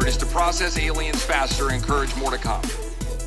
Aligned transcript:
plan 0.00 0.08
you 0.08 0.08
just 0.08 0.08
offered, 0.08 0.08
is 0.08 0.16
to 0.16 0.26
process 0.26 0.78
aliens 0.78 1.22
faster 1.24 1.66
and 1.68 1.76
encourage 1.76 2.14
more 2.16 2.30
to 2.30 2.38
come. 2.38 2.62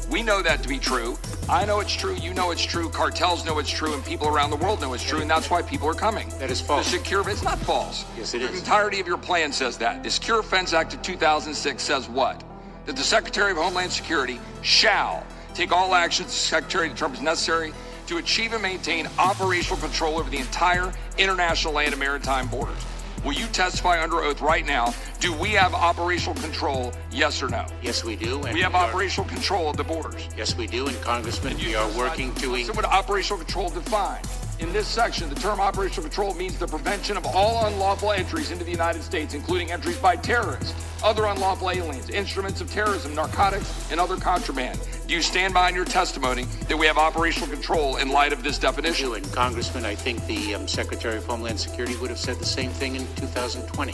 We 0.09 0.22
know 0.22 0.41
that 0.44 0.62
to 0.64 0.70
be 0.70 0.77
true. 0.77 1.18
I 1.50 1.66
know 1.66 1.80
it's 1.80 1.94
true. 1.94 2.16
You 2.16 2.34
know 2.34 2.52
it's 2.52 2.64
true. 2.64 2.90
Cartels 2.90 3.45
know 3.45 3.59
it's 3.59 3.70
true, 3.70 3.94
and 3.94 4.05
people 4.05 4.27
around 4.27 4.52
the 4.52 4.58
world 4.58 4.81
know 4.81 4.94
it's 4.94 5.04
true, 5.04 5.22
and 5.22 5.30
that's 5.30 5.50
why 5.50 5.62
people 5.62 5.88
are 5.88 5.94
coming. 5.94 6.30
That 6.40 6.52
is 6.52 6.62
false. 6.62 6.86
The 6.86 6.98
secure, 6.98 7.28
it's 7.30 7.44
not 7.44 7.58
false. 7.59 8.05
Yes, 8.17 8.34
it 8.34 8.40
the 8.40 8.50
is. 8.50 8.59
entirety 8.59 9.00
of 9.00 9.08
your 9.08 9.17
plan 9.17 9.52
says 9.52 9.78
that. 9.80 10.04
The 10.04 10.12
Secure 10.12 10.44
Fence 10.44 10.73
Act 10.73 10.94
of 10.94 11.02
2006 11.02 11.81
says 11.81 12.08
what? 12.09 12.44
That 12.86 12.95
the 12.95 13.03
Secretary 13.03 13.52
of 13.52 13.58
Homeland 13.58 13.92
Security 13.92 14.40
shall 14.62 15.26
take 15.53 15.72
all 15.72 15.95
actions 15.95 16.28
the 16.28 16.34
Secretary 16.34 16.90
determines 16.90 17.22
necessary 17.22 17.73
to 18.08 18.17
achieve 18.17 18.53
and 18.53 18.62
maintain 18.62 19.08
operational 19.17 19.80
control 19.80 20.20
over 20.20 20.30
the 20.30 20.38
entire 20.38 20.94
international 21.17 21.73
land 21.73 21.94
and 21.94 22.00
maritime 22.00 22.48
borders. 22.48 22.84
Will 23.23 23.34
you 23.34 23.48
testify 23.48 24.04
under 24.04 24.18
oath 24.22 24.41
right 24.41 24.66
now? 24.66 24.94
Do 25.20 25.31
we 25.34 25.52
have 25.52 25.73
operational 25.73 26.36
control? 26.41 26.91
Yes 27.09 27.41
or 27.41 27.48
no? 27.48 27.66
Yes, 27.81 28.04
we 28.04 28.16
do. 28.18 28.44
And 28.44 28.54
We 28.54 28.62
have 28.62 28.76
are- 28.76 28.90
operational 28.90 29.30
control 29.30 29.70
of 29.70 29.78
the 29.78 29.84
borders. 29.84 30.28
Yes, 30.38 30.56
we 30.56 30.67
do. 30.67 30.88
And 30.88 31.02
Congressman, 31.02 31.56
we 31.58 31.73
are 31.75 31.88
working 31.92 32.34
to. 32.36 32.64
So 32.66 32.73
what 32.73 32.86
operational 32.86 33.38
control 33.38 33.70
define? 33.70 34.22
In 34.59 34.72
this 34.72 34.88
section, 34.88 35.30
the 35.30 35.36
term 35.36 35.59
operational 35.59 36.04
control 36.04 36.34
means 36.36 36.58
the 36.58 36.68
prevention 36.68 37.18
of 37.18 37.26
all 37.26 37.66
unlawful 37.66 38.12
entries 38.12 38.52
into 38.52 38.64
the 38.64 38.72
United 38.72 39.04
States, 39.04 39.34
including 39.34 39.72
entries 39.72 39.98
by 39.98 40.16
terrorists, 40.16 40.73
other 41.04 41.26
unlawful 41.26 41.70
aliens, 41.72 42.09
instruments 42.09 42.62
of 42.62 42.72
terrorism, 42.72 43.16
narcotics, 43.16 43.92
and 43.92 44.00
other 44.00 44.16
contraband. 44.16 44.80
Do 45.08 45.16
you 45.16 45.22
stand 45.22 45.54
behind 45.54 45.76
your 45.76 45.86
testimony 45.86 46.44
that 46.70 46.78
we 46.78 46.86
have 46.86 46.98
operational 46.98 47.50
control 47.50 47.98
in 47.98 48.09
light 48.09 48.31
of 48.31 48.44
this 48.44 48.58
definition? 48.58 49.14
And 49.14 49.34
Congressman, 49.34 49.86
I 49.86 49.96
think 49.96 50.26
the 50.28 50.56
um, 50.56 50.68
Secretary 50.68 51.18
of 51.18 51.26
Homeland 51.26 51.59
Security 51.59 51.98
would 51.98 52.09
have 52.09 52.20
said 52.20 52.38
the 52.38 52.46
same 52.46 52.72
thing 52.72 52.96
in 52.96 53.06
2020 53.16 53.94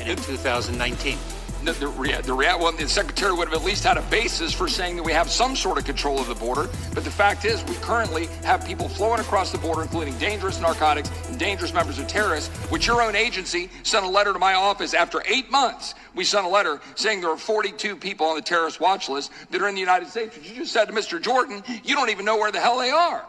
and 0.00 0.08
in 0.08 0.16
2019. 0.16 1.18
The, 1.64 1.72
the, 1.72 2.22
the, 2.26 2.34
rea- 2.34 2.56
well, 2.56 2.72
the 2.72 2.86
secretary 2.86 3.32
would 3.32 3.48
have 3.48 3.58
at 3.58 3.64
least 3.64 3.84
had 3.84 3.96
a 3.96 4.02
basis 4.02 4.52
for 4.52 4.68
saying 4.68 4.96
that 4.96 5.02
we 5.02 5.12
have 5.12 5.30
some 5.30 5.56
sort 5.56 5.78
of 5.78 5.86
control 5.86 6.20
of 6.20 6.26
the 6.26 6.34
border. 6.34 6.68
But 6.94 7.04
the 7.04 7.10
fact 7.10 7.46
is, 7.46 7.64
we 7.64 7.74
currently 7.76 8.26
have 8.42 8.66
people 8.66 8.86
flowing 8.86 9.18
across 9.18 9.50
the 9.50 9.56
border, 9.56 9.80
including 9.80 10.18
dangerous 10.18 10.60
narcotics 10.60 11.10
and 11.26 11.38
dangerous 11.38 11.72
members 11.72 11.98
of 11.98 12.06
terrorists, 12.06 12.54
which 12.70 12.86
your 12.86 13.00
own 13.00 13.16
agency 13.16 13.70
sent 13.82 14.04
a 14.04 14.08
letter 14.08 14.34
to 14.34 14.38
my 14.38 14.52
office 14.52 14.92
after 14.92 15.22
eight 15.26 15.50
months. 15.50 15.94
We 16.14 16.24
sent 16.24 16.44
a 16.44 16.48
letter 16.50 16.82
saying 16.96 17.22
there 17.22 17.30
are 17.30 17.38
42 17.38 17.96
people 17.96 18.26
on 18.26 18.36
the 18.36 18.42
terrorist 18.42 18.78
watch 18.78 19.08
list 19.08 19.30
that 19.50 19.62
are 19.62 19.68
in 19.68 19.74
the 19.74 19.80
United 19.80 20.08
States. 20.10 20.36
But 20.36 20.46
you 20.46 20.56
just 20.56 20.72
said 20.72 20.84
to 20.86 20.92
Mr. 20.92 21.20
Jordan, 21.20 21.62
you 21.82 21.94
don't 21.94 22.10
even 22.10 22.26
know 22.26 22.36
where 22.36 22.52
the 22.52 22.60
hell 22.60 22.78
they 22.78 22.90
are. 22.90 23.24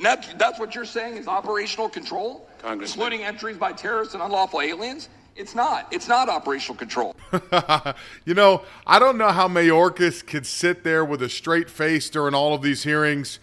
That, 0.00 0.38
that's 0.38 0.58
what 0.58 0.74
you're 0.74 0.86
saying 0.86 1.18
is 1.18 1.28
operational 1.28 1.90
control? 1.90 2.48
Including 2.96 3.22
entries 3.22 3.58
by 3.58 3.72
terrorists 3.72 4.14
and 4.14 4.22
unlawful 4.22 4.62
aliens? 4.62 5.10
It's 5.36 5.54
not. 5.54 5.92
It's 5.92 6.08
not 6.08 6.30
operational 6.30 6.76
control. 6.76 7.14
you 8.24 8.32
know, 8.32 8.62
I 8.86 8.98
don't 8.98 9.18
know 9.18 9.28
how 9.28 9.48
Mayorkas 9.48 10.26
could 10.26 10.46
sit 10.46 10.82
there 10.82 11.04
with 11.04 11.22
a 11.22 11.28
straight 11.28 11.68
face 11.68 12.08
during 12.08 12.34
all 12.34 12.54
of 12.54 12.62
these 12.62 12.84
hearings 12.84 13.38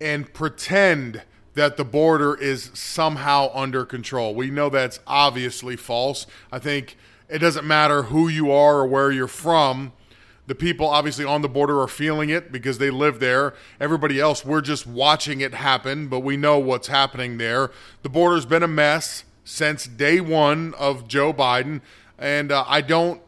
and 0.00 0.32
pretend 0.34 1.22
that 1.54 1.76
the 1.76 1.84
border 1.84 2.34
is 2.34 2.70
somehow 2.74 3.50
under 3.54 3.84
control. 3.84 4.34
We 4.34 4.50
know 4.50 4.68
that's 4.68 4.98
obviously 5.06 5.76
false. 5.76 6.26
I 6.50 6.58
think 6.58 6.96
it 7.28 7.38
doesn't 7.38 7.64
matter 7.64 8.04
who 8.04 8.28
you 8.28 8.50
are 8.50 8.80
or 8.80 8.86
where 8.86 9.12
you're 9.12 9.28
from. 9.28 9.92
The 10.48 10.54
people 10.54 10.88
obviously 10.88 11.24
on 11.24 11.42
the 11.42 11.48
border 11.48 11.80
are 11.80 11.88
feeling 11.88 12.28
it 12.28 12.52
because 12.52 12.78
they 12.78 12.90
live 12.90 13.20
there. 13.20 13.54
Everybody 13.80 14.20
else, 14.20 14.44
we're 14.44 14.60
just 14.60 14.86
watching 14.86 15.40
it 15.40 15.54
happen, 15.54 16.08
but 16.08 16.20
we 16.20 16.36
know 16.36 16.58
what's 16.58 16.88
happening 16.88 17.38
there. 17.38 17.70
The 18.02 18.08
border's 18.08 18.46
been 18.46 18.62
a 18.62 18.68
mess 18.68 19.24
since 19.46 19.86
day 19.86 20.20
one 20.20 20.74
of 20.74 21.06
Joe 21.06 21.32
Biden, 21.32 21.80
and 22.18 22.50
uh, 22.50 22.64
I 22.66 22.80
don't 22.80 23.22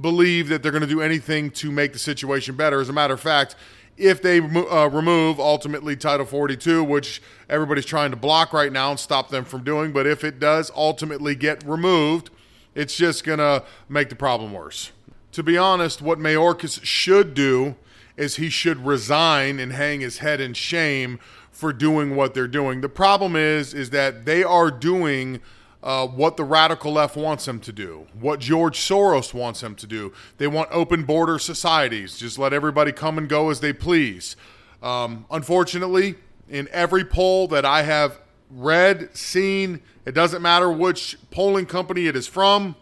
believe 0.00 0.48
that 0.48 0.62
they're 0.62 0.72
going 0.72 0.82
to 0.82 0.88
do 0.88 1.00
anything 1.00 1.50
to 1.52 1.70
make 1.70 1.92
the 1.92 1.98
situation 2.00 2.56
better. 2.56 2.80
As 2.80 2.88
a 2.88 2.92
matter 2.92 3.14
of 3.14 3.20
fact, 3.20 3.54
if 3.96 4.20
they 4.20 4.40
uh, 4.40 4.88
remove 4.88 5.38
ultimately 5.38 5.94
Title 5.94 6.26
42, 6.26 6.82
which 6.82 7.22
everybody's 7.48 7.84
trying 7.84 8.10
to 8.10 8.16
block 8.16 8.52
right 8.52 8.72
now 8.72 8.90
and 8.90 8.98
stop 8.98 9.28
them 9.28 9.44
from 9.44 9.62
doing, 9.62 9.92
but 9.92 10.04
if 10.04 10.24
it 10.24 10.40
does 10.40 10.72
ultimately 10.74 11.36
get 11.36 11.62
removed, 11.64 12.30
it's 12.74 12.96
just 12.96 13.22
going 13.22 13.38
to 13.38 13.62
make 13.88 14.08
the 14.08 14.16
problem 14.16 14.52
worse. 14.52 14.90
To 15.32 15.44
be 15.44 15.56
honest, 15.56 16.02
what 16.02 16.18
Mayorkas 16.18 16.82
should 16.82 17.34
do 17.34 17.76
is 18.16 18.36
he 18.36 18.50
should 18.50 18.84
resign 18.84 19.60
and 19.60 19.72
hang 19.72 20.00
his 20.00 20.18
head 20.18 20.40
in 20.40 20.54
shame 20.54 21.20
for 21.62 21.72
doing 21.72 22.16
what 22.16 22.34
they're 22.34 22.48
doing. 22.48 22.80
The 22.80 22.88
problem 22.88 23.36
is 23.36 23.72
is 23.72 23.90
that 23.90 24.24
they 24.24 24.42
are 24.42 24.68
doing 24.68 25.40
uh, 25.80 26.08
what 26.08 26.36
the 26.36 26.42
radical 26.42 26.92
left 26.92 27.16
wants 27.16 27.44
them 27.44 27.60
to 27.60 27.72
do, 27.72 28.08
what 28.18 28.40
George 28.40 28.76
Soros 28.76 29.32
wants 29.32 29.60
them 29.60 29.76
to 29.76 29.86
do. 29.86 30.12
They 30.38 30.48
want 30.48 30.70
open 30.72 31.04
border 31.04 31.38
societies, 31.38 32.18
just 32.18 32.36
let 32.36 32.52
everybody 32.52 32.90
come 32.90 33.16
and 33.16 33.28
go 33.28 33.48
as 33.48 33.60
they 33.60 33.72
please. 33.72 34.34
Um, 34.82 35.24
unfortunately, 35.30 36.16
in 36.48 36.68
every 36.72 37.04
poll 37.04 37.46
that 37.48 37.64
I 37.64 37.82
have 37.82 38.18
read, 38.50 39.16
seen, 39.16 39.82
it 40.04 40.16
doesn't 40.16 40.42
matter 40.42 40.68
which 40.68 41.16
polling 41.30 41.66
company 41.66 42.08
it 42.08 42.16
is 42.16 42.26
from, 42.26 42.74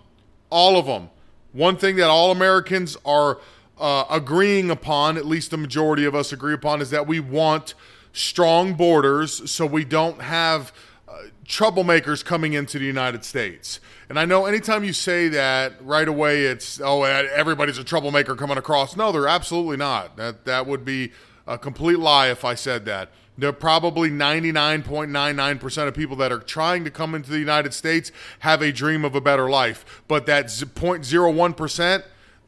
all 0.48 0.78
of 0.78 0.86
them. 0.86 1.10
One 1.52 1.76
thing 1.76 1.96
that 1.96 2.08
all 2.08 2.30
Americans 2.30 2.96
are 3.04 3.40
uh, 3.78 4.04
agreeing 4.08 4.70
upon, 4.70 5.18
at 5.18 5.26
least 5.26 5.50
the 5.50 5.58
majority 5.58 6.06
of 6.06 6.14
us 6.14 6.32
agree 6.32 6.54
upon, 6.54 6.80
is 6.80 6.88
that 6.88 7.06
we 7.06 7.20
want 7.20 7.74
strong 8.12 8.74
borders 8.74 9.50
so 9.50 9.66
we 9.66 9.84
don't 9.84 10.20
have 10.22 10.72
uh, 11.08 11.14
troublemakers 11.46 12.24
coming 12.24 12.52
into 12.52 12.78
the 12.78 12.84
United 12.84 13.24
States. 13.24 13.80
And 14.08 14.18
I 14.18 14.24
know 14.24 14.46
anytime 14.46 14.82
you 14.82 14.92
say 14.92 15.28
that, 15.28 15.74
right 15.80 16.08
away 16.08 16.44
it's 16.44 16.80
oh 16.80 17.02
everybody's 17.04 17.78
a 17.78 17.84
troublemaker 17.84 18.34
coming 18.34 18.58
across. 18.58 18.96
No, 18.96 19.12
they're 19.12 19.28
absolutely 19.28 19.76
not. 19.76 20.16
That 20.16 20.44
that 20.44 20.66
would 20.66 20.84
be 20.84 21.12
a 21.46 21.58
complete 21.58 21.98
lie 21.98 22.28
if 22.28 22.44
I 22.44 22.54
said 22.54 22.84
that. 22.86 23.10
There 23.38 23.48
are 23.48 23.54
probably 23.54 24.10
99.99% 24.10 25.88
of 25.88 25.94
people 25.94 26.14
that 26.16 26.30
are 26.30 26.40
trying 26.40 26.84
to 26.84 26.90
come 26.90 27.14
into 27.14 27.30
the 27.30 27.38
United 27.38 27.72
States 27.72 28.12
have 28.40 28.60
a 28.60 28.70
dream 28.70 29.02
of 29.02 29.14
a 29.14 29.20
better 29.20 29.48
life. 29.48 30.02
But 30.08 30.26
that 30.26 30.46
0.01%, 30.46 32.04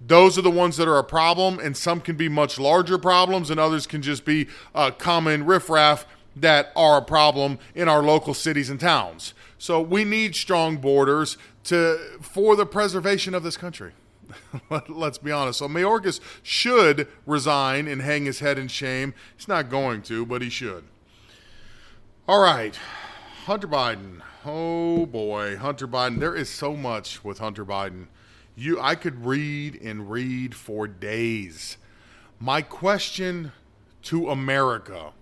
those 0.07 0.39
are 0.39 0.43
the 0.43 0.51
ones 0.51 0.77
that 0.77 0.89
are 0.89 0.99
a 0.99 1.05
problem, 1.05 1.59
and 1.59 1.77
some 1.77 2.01
can 2.01 2.17
be 2.17 2.29
much 2.29 2.59
larger 2.59 2.99
problems, 2.99 3.51
and 3.51 3.61
others 3.61 3.87
can 3.87 4.03
just 4.03 4.25
be 4.25 4.49
uh, 4.75 4.91
common 4.91 5.45
riffraff 5.45 6.07
that 6.35 6.73
are 6.75 6.99
a 6.99 7.03
problem 7.03 7.59
in 7.75 7.89
our 7.89 8.03
local 8.03 8.35
cities 8.35 8.71
and 8.71 8.81
towns. 8.81 9.35
So 9.59 9.81
we 9.81 10.05
need 10.05 10.35
strong 10.35 10.79
borders 10.79 11.37
to 11.65 11.99
for 12.21 12.57
the 12.57 12.67
preservation 12.67 13.35
of 13.35 13.43
this 13.43 13.57
country. 13.57 13.93
Let's 14.89 15.19
be 15.19 15.31
honest. 15.31 15.59
So 15.59 15.69
Mayorkas 15.69 16.21
should 16.43 17.07
resign 17.27 17.87
and 17.87 18.03
hang 18.03 18.25
his 18.25 18.41
head 18.41 18.59
in 18.59 18.69
shame. 18.69 19.15
He's 19.37 19.49
not 19.49 19.69
going 19.69 20.03
to, 20.03 20.25
but 20.25 20.43
he 20.43 20.49
should. 20.49 20.85
All 22.27 22.43
right. 22.43 22.79
Hunter 23.45 23.69
Biden. 23.69 24.23
Oh 24.45 25.07
boy, 25.07 25.57
Hunter 25.57 25.87
Biden. 25.87 26.19
There 26.19 26.35
is 26.35 26.49
so 26.49 26.75
much 26.75 27.23
with 27.25 27.39
Hunter 27.39 27.65
Biden. 27.65 28.07
You 28.55 28.81
I 28.81 28.95
could 28.95 29.25
read 29.25 29.81
and 29.83 30.11
read 30.11 30.55
for 30.55 30.87
days. 30.87 31.79
My 32.39 32.61
question 32.61 33.53
to 34.03 34.31
America, 34.31 35.13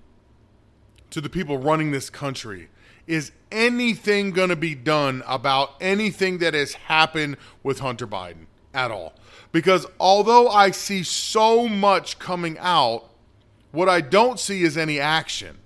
to 1.10 1.20
the 1.20 1.28
people 1.28 1.58
running 1.58 1.90
this 1.90 2.10
country, 2.10 2.68
is 3.06 3.32
anything 3.52 4.30
going 4.30 4.48
to 4.48 4.56
be 4.56 4.74
done 4.74 5.22
about 5.26 5.74
anything 5.80 6.38
that 6.38 6.54
has 6.54 6.74
happened 6.74 7.36
with 7.62 7.80
Hunter 7.80 8.06
Biden 8.06 8.46
at 8.74 8.90
all? 8.90 9.14
Because 9.52 9.86
although 9.98 10.48
I 10.48 10.70
see 10.70 11.02
so 11.02 11.68
much 11.68 12.18
coming 12.18 12.56
out, 12.58 13.10
what 13.72 13.88
I 13.88 14.00
don't 14.00 14.40
see 14.40 14.62
is 14.62 14.76
any 14.76 14.98
action. 14.98 15.59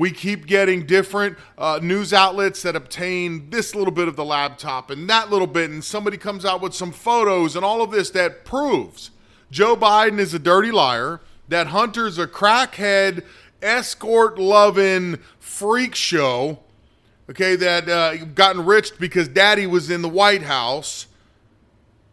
We 0.00 0.12
keep 0.12 0.46
getting 0.46 0.86
different 0.86 1.36
uh, 1.58 1.78
news 1.82 2.14
outlets 2.14 2.62
that 2.62 2.74
obtain 2.74 3.50
this 3.50 3.74
little 3.74 3.92
bit 3.92 4.08
of 4.08 4.16
the 4.16 4.24
laptop 4.24 4.88
and 4.88 5.06
that 5.10 5.28
little 5.28 5.46
bit, 5.46 5.68
and 5.68 5.84
somebody 5.84 6.16
comes 6.16 6.46
out 6.46 6.62
with 6.62 6.74
some 6.74 6.90
photos 6.90 7.54
and 7.54 7.66
all 7.66 7.82
of 7.82 7.90
this 7.90 8.08
that 8.12 8.46
proves 8.46 9.10
Joe 9.50 9.76
Biden 9.76 10.18
is 10.18 10.32
a 10.32 10.38
dirty 10.38 10.70
liar, 10.70 11.20
that 11.48 11.66
Hunter's 11.66 12.16
a 12.16 12.26
crackhead, 12.26 13.26
escort 13.60 14.38
loving 14.38 15.18
freak 15.38 15.94
show, 15.94 16.60
okay, 17.28 17.54
that 17.56 17.86
uh, 17.86 18.24
gotten 18.24 18.64
rich 18.64 18.98
because 18.98 19.28
daddy 19.28 19.66
was 19.66 19.90
in 19.90 20.00
the 20.00 20.08
White 20.08 20.44
House. 20.44 21.08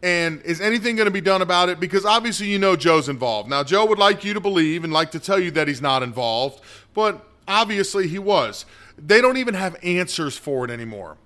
And 0.02 0.42
is 0.42 0.60
anything 0.60 0.96
going 0.96 1.06
to 1.06 1.10
be 1.10 1.22
done 1.22 1.40
about 1.40 1.70
it? 1.70 1.80
Because 1.80 2.04
obviously 2.04 2.48
you 2.48 2.58
know 2.58 2.76
Joe's 2.76 3.08
involved. 3.08 3.48
Now, 3.48 3.64
Joe 3.64 3.86
would 3.86 3.98
like 3.98 4.24
you 4.24 4.34
to 4.34 4.40
believe 4.40 4.84
and 4.84 4.92
like 4.92 5.10
to 5.12 5.18
tell 5.18 5.38
you 5.38 5.50
that 5.52 5.68
he's 5.68 5.80
not 5.80 6.02
involved, 6.02 6.60
but 6.92 7.24
obviously 7.48 8.06
he 8.06 8.18
was. 8.18 8.64
They 8.96 9.20
don't 9.20 9.36
even 9.36 9.54
have 9.54 9.76
answers 9.82 10.36
for 10.36 10.64
it 10.64 10.70
anymore 10.70 11.16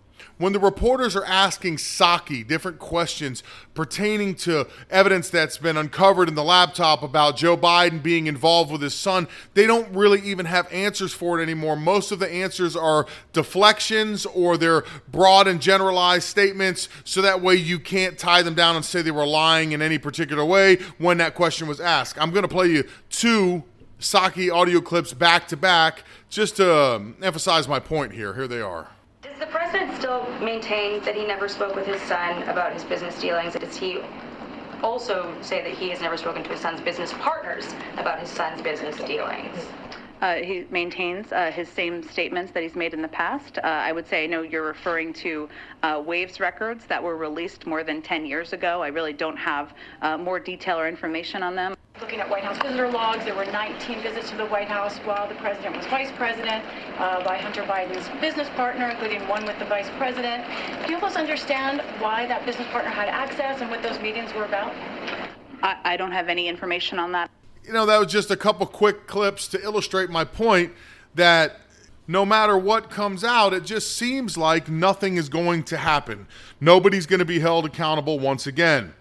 when 0.43 0.53
the 0.53 0.59
reporters 0.59 1.15
are 1.15 1.25
asking 1.25 1.77
Psaki 1.77 2.47
different 2.47 2.81
questions 2.81 3.45
pertaining 3.75 4.35
to 4.35 4.67
evidence 4.91 5.31
that's 5.31 5.57
been 5.57 5.77
uncovered 5.77 6.29
in 6.29 6.35
the 6.35 6.43
laptop 6.43 7.03
about 7.03 7.37
Joe 7.37 7.57
Biden 7.57 8.03
being 8.03 8.27
involved 8.27 8.73
with 8.73 8.83
his 8.83 8.93
son, 8.93 9.29
they 9.55 9.69
don't 9.69 9.89
really 9.95 10.21
even 10.23 10.47
have 10.47 10.71
answers 10.73 11.13
for 11.13 11.39
it 11.39 11.43
anymore. 11.45 11.77
Most 11.77 12.11
of 12.11 12.19
the 12.19 12.29
answers 12.29 12.75
are 12.75 13.07
deflections 13.33 14.27
or 14.27 14.57
they're 14.57 14.83
broad 15.13 15.47
and 15.47 15.61
generalized 15.61 16.25
statements, 16.25 16.89
so 17.05 17.23
that 17.23 17.41
way 17.41 17.55
you 17.55 17.79
can't 17.79 18.19
tie 18.19 18.43
them 18.43 18.55
down 18.55 18.75
and 18.75 18.85
say 18.85 19.01
they 19.01 19.13
were 19.13 19.25
lying 19.25 19.71
in 19.73 19.81
any 19.81 19.99
particular 19.99 20.45
way 20.45 20.77
when 20.99 21.19
that 21.19 21.37
question 21.37 21.69
was 21.69 21.81
asked. 21.81 22.21
I'm 22.21 22.33
going 22.33 22.43
to 22.43 22.49
play 22.49 22.67
you 22.67 22.85
two 23.11 23.63
Psaki 24.03 24.53
audio 24.53 24.81
clips 24.81 25.13
back 25.13 25.47
to 25.47 25.57
back 25.57 26.03
just 26.29 26.57
to 26.57 26.77
um, 26.77 27.15
emphasize 27.23 27.69
my 27.69 27.79
point 27.79 28.13
here. 28.13 28.35
Here 28.35 28.49
they 28.49 28.61
are 28.61 28.91
Does 29.23 29.39
the 29.39 29.47
president 29.47 29.97
still 29.97 30.27
maintain 30.41 31.01
that 31.05 31.15
he 31.15 31.25
never 31.25 31.49
spoke 31.49 31.77
with 31.77 31.87
his 31.87 32.03
son 32.03 32.43
about 32.49 32.73
his 32.73 32.83
business 32.83 33.21
dealings? 33.21 33.55
Does 33.55 33.77
he 33.77 34.01
also 34.83 35.33
say 35.41 35.63
that 35.63 35.73
he 35.73 35.89
has 35.91 36.01
never 36.01 36.17
spoken 36.17 36.43
to 36.43 36.51
his 36.51 36.59
son's 36.59 36.81
business 36.81 37.13
partners 37.13 37.65
about 37.97 38.19
his 38.19 38.29
son's 38.29 38.61
business 38.61 38.97
dealings? 38.97 39.57
Uh, 40.21 40.35
he 40.35 40.67
maintains 40.71 41.31
uh, 41.31 41.53
his 41.53 41.69
same 41.69 42.03
statements 42.03 42.51
that 42.53 42.65
he's 42.65 42.75
made 42.75 42.95
in 42.95 43.03
the 43.03 43.09
past. 43.09 43.59
Uh, 43.59 43.67
I 43.67 43.93
would 43.93 44.09
say 44.09 44.25
I 44.25 44.27
know 44.27 44.43
you're 44.43 44.67
referring 44.67 45.13
to 45.15 45.49
uh, 45.85 46.03
Waves 46.05 46.41
records 46.41 46.87
that 46.87 47.01
were 47.01 47.17
released 47.17 47.67
more 47.67 47.85
than 47.85 48.03
10 48.03 48.27
years 48.27 48.53
ago. 48.53 48.83
I 48.83 48.89
really 48.89 49.13
don't 49.13 49.37
have 49.37 49.75
uh, 50.01 50.19
more 50.19 50.41
detail 50.41 50.79
or 50.79 50.89
information 50.89 51.45
on 51.45 51.55
them. 51.55 51.77
Looking 52.03 52.19
at 52.19 52.29
White 52.29 52.43
House 52.43 52.59
visitor 52.59 52.89
logs, 52.89 53.25
there 53.25 53.37
were 53.37 53.45
19 53.45 54.03
visits 54.03 54.29
to 54.31 54.37
the 54.37 54.47
White 54.47 54.67
House 54.67 54.99
while 55.05 55.29
the 55.29 55.37
president 55.37 55.77
was 55.77 55.87
vice 55.87 56.11
president 56.17 56.65
uh, 56.99 57.23
by 57.23 57.39
Hunter 57.39 57.63
Biden's 57.63 58.09
business 58.21 58.49
partner, 58.57 58.89
including 58.89 59.27
one 59.29 59.47
with 59.47 59.57
the 59.61 59.67
vice 59.67 59.89
president. 59.99 60.45
Do 60.85 60.93
you 60.93 60.99
help 60.99 61.05
us 61.05 61.15
understand 61.15 61.81
why 62.01 62.27
that 62.27 62.45
business 62.45 62.67
partner 62.73 62.91
had 62.91 63.09
access 63.09 63.61
and 63.61 63.71
what 63.71 63.85
those 63.85 64.01
meetings 64.01 64.35
were 64.35 64.45
about? 64.47 64.75
I, 65.63 65.77
I 65.85 65.97
don't 65.97 66.11
have 66.11 66.29
any 66.29 66.49
information 66.49 66.99
on 66.99 67.13
that. 67.13 67.31
You 67.65 67.73
know, 67.73 67.87
that 67.87 68.01
was 68.01 68.11
just 68.11 68.33
a 68.33 68.37
couple 68.37 68.67
quick 68.67 69.07
clips 69.07 69.47
to 69.49 69.63
illustrate 69.63 70.11
my 70.11 70.25
point 70.25 70.73
that 71.15 71.61
no 72.09 72.27
matter 72.27 72.59
what 72.59 72.91
comes 72.91 73.23
out, 73.23 73.55
it 73.55 73.65
just 73.65 73.97
seems 73.97 74.37
like 74.37 74.69
nothing 74.69 75.19
is 75.19 75.29
going 75.29 75.63
to 75.65 75.77
happen. 75.77 76.27
Nobody's 76.61 77.07
going 77.07 77.21
to 77.21 77.25
be 77.25 77.39
held 77.39 77.65
accountable 77.65 78.19
once 78.19 78.49
again. 78.49 78.93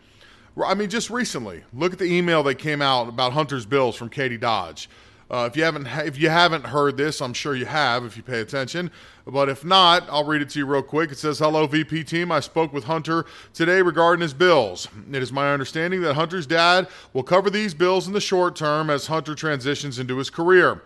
I 0.58 0.74
mean, 0.74 0.90
just 0.90 1.10
recently, 1.10 1.64
look 1.74 1.94
at 1.94 2.00
the 2.00 2.12
email 2.12 2.44
that 2.44 2.56
came 2.56 2.82
out 2.82 3.08
about 3.08 3.34
Hunter's 3.34 3.66
bills 3.66 3.96
from 3.96 4.10
Katie 4.10 4.38
Dodge. 4.38 4.90
Uh, 5.30 5.48
if 5.50 5.56
you 5.56 5.64
haven't 5.64 5.88
if 6.06 6.20
you 6.20 6.28
haven't 6.28 6.66
heard 6.66 6.98
this, 6.98 7.22
I'm 7.22 7.34
sure 7.34 7.56
you 7.56 7.66
have 7.66 8.04
if 8.04 8.18
you 8.18 8.24
pay 8.24 8.42
attention. 8.42 8.92
But 9.26 9.48
if 9.48 9.64
not, 9.64 10.06
I'll 10.10 10.26
read 10.26 10.42
it 10.42 10.50
to 10.50 10.60
you 10.60 10.66
real 10.66 10.82
quick. 10.82 11.10
It 11.10 11.18
says, 11.18 11.40
"Hello, 11.40 11.68
VP 11.68 12.04
team. 12.04 12.34
I 12.34 12.42
spoke 12.42 12.74
with 12.74 12.84
Hunter 12.84 13.26
today 13.54 13.82
regarding 13.82 14.22
his 14.22 14.34
bills. 14.34 14.90
It 15.10 15.24
is 15.24 15.32
my 15.32 15.54
understanding 15.54 16.02
that 16.02 16.16
Hunter's 16.16 16.46
dad 16.46 16.90
will 17.14 17.24
cover 17.24 17.50
these 17.50 17.74
bills 17.74 18.08
in 18.08 18.14
the 18.14 18.20
short 18.20 18.58
term 18.58 18.90
as 18.90 19.08
Hunter 19.08 19.34
transitions 19.34 20.00
into 20.00 20.18
his 20.18 20.30
career. 20.30 20.84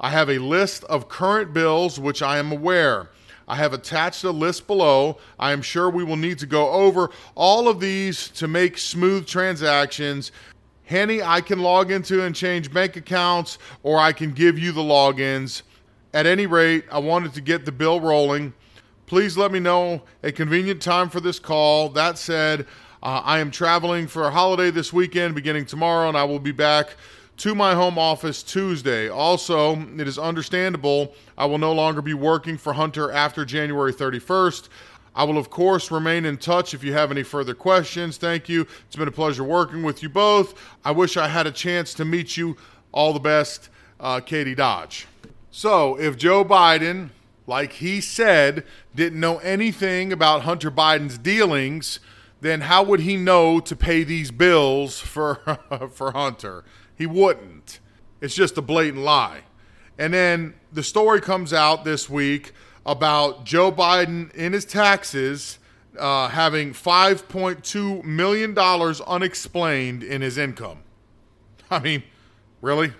I 0.00 0.10
have 0.10 0.28
a 0.28 0.38
list 0.38 0.82
of 0.84 1.08
current 1.08 1.52
bills 1.52 2.00
which 2.00 2.20
I 2.20 2.38
am 2.38 2.50
aware." 2.50 3.10
I 3.46 3.56
have 3.56 3.72
attached 3.72 4.24
a 4.24 4.30
list 4.30 4.66
below. 4.66 5.18
I 5.38 5.52
am 5.52 5.62
sure 5.62 5.90
we 5.90 6.04
will 6.04 6.16
need 6.16 6.38
to 6.38 6.46
go 6.46 6.70
over 6.70 7.10
all 7.34 7.68
of 7.68 7.80
these 7.80 8.28
to 8.30 8.48
make 8.48 8.78
smooth 8.78 9.26
transactions. 9.26 10.32
Henny, 10.84 11.22
I 11.22 11.40
can 11.40 11.60
log 11.60 11.90
into 11.90 12.22
and 12.22 12.34
change 12.34 12.72
bank 12.72 12.96
accounts, 12.96 13.58
or 13.82 13.98
I 13.98 14.12
can 14.12 14.32
give 14.32 14.58
you 14.58 14.72
the 14.72 14.82
logins. 14.82 15.62
At 16.12 16.26
any 16.26 16.46
rate, 16.46 16.84
I 16.92 16.98
wanted 16.98 17.34
to 17.34 17.40
get 17.40 17.64
the 17.64 17.72
bill 17.72 18.00
rolling. 18.00 18.52
Please 19.06 19.36
let 19.36 19.50
me 19.52 19.60
know 19.60 20.02
a 20.22 20.32
convenient 20.32 20.80
time 20.80 21.08
for 21.08 21.20
this 21.20 21.38
call. 21.38 21.88
That 21.90 22.18
said, 22.18 22.66
uh, 23.02 23.20
I 23.24 23.38
am 23.38 23.50
traveling 23.50 24.06
for 24.06 24.24
a 24.24 24.30
holiday 24.30 24.70
this 24.70 24.92
weekend 24.92 25.34
beginning 25.34 25.66
tomorrow, 25.66 26.08
and 26.08 26.16
I 26.16 26.24
will 26.24 26.38
be 26.38 26.52
back 26.52 26.96
to 27.38 27.54
my 27.54 27.74
home 27.74 27.98
office 27.98 28.42
Tuesday. 28.42 29.08
Also, 29.08 29.76
it 29.98 30.06
is 30.06 30.18
understandable 30.18 31.14
I 31.36 31.46
will 31.46 31.58
no 31.58 31.72
longer 31.72 32.00
be 32.00 32.14
working 32.14 32.56
for 32.56 32.72
Hunter 32.72 33.10
after 33.10 33.44
January 33.44 33.92
31st. 33.92 34.68
I 35.16 35.24
will, 35.24 35.38
of 35.38 35.48
course, 35.48 35.90
remain 35.90 36.24
in 36.24 36.38
touch 36.38 36.74
if 36.74 36.82
you 36.82 36.92
have 36.92 37.10
any 37.10 37.22
further 37.22 37.54
questions. 37.54 38.16
Thank 38.16 38.48
you. 38.48 38.66
It's 38.86 38.96
been 38.96 39.08
a 39.08 39.12
pleasure 39.12 39.44
working 39.44 39.82
with 39.82 40.02
you 40.02 40.08
both. 40.08 40.54
I 40.84 40.90
wish 40.90 41.16
I 41.16 41.28
had 41.28 41.46
a 41.46 41.52
chance 41.52 41.94
to 41.94 42.04
meet 42.04 42.36
you. 42.36 42.56
All 42.90 43.12
the 43.12 43.20
best, 43.20 43.68
uh, 44.00 44.20
Katie 44.20 44.54
Dodge. 44.54 45.06
So, 45.50 45.98
if 45.98 46.16
Joe 46.16 46.44
Biden, 46.44 47.10
like 47.46 47.74
he 47.74 48.00
said, 48.00 48.64
didn't 48.94 49.20
know 49.20 49.38
anything 49.38 50.12
about 50.12 50.42
Hunter 50.42 50.70
Biden's 50.70 51.18
dealings, 51.18 52.00
then 52.40 52.62
how 52.62 52.82
would 52.82 53.00
he 53.00 53.16
know 53.16 53.60
to 53.60 53.76
pay 53.76 54.04
these 54.04 54.30
bills 54.30 54.98
for, 54.98 55.36
for 55.92 56.12
Hunter? 56.12 56.64
He 56.96 57.06
wouldn't. 57.06 57.80
It's 58.20 58.34
just 58.34 58.56
a 58.56 58.62
blatant 58.62 59.02
lie. 59.02 59.42
And 59.98 60.14
then 60.14 60.54
the 60.72 60.82
story 60.82 61.20
comes 61.20 61.52
out 61.52 61.84
this 61.84 62.08
week 62.08 62.52
about 62.86 63.44
Joe 63.44 63.70
Biden 63.70 64.32
in 64.34 64.52
his 64.52 64.64
taxes 64.64 65.58
uh, 65.98 66.28
having 66.28 66.72
$5.2 66.72 68.02
million 68.02 68.58
unexplained 68.58 70.02
in 70.02 70.22
his 70.22 70.38
income. 70.38 70.78
I 71.70 71.78
mean, 71.78 72.02
really? 72.60 72.92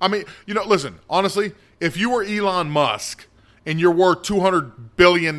I 0.00 0.08
mean, 0.08 0.24
you 0.46 0.54
know, 0.54 0.64
listen, 0.64 1.00
honestly, 1.10 1.52
if 1.80 1.96
you 1.96 2.10
were 2.10 2.22
Elon 2.22 2.70
Musk 2.70 3.26
and 3.66 3.80
you're 3.80 3.90
worth 3.90 4.22
$200 4.22 4.72
billion, 4.96 5.36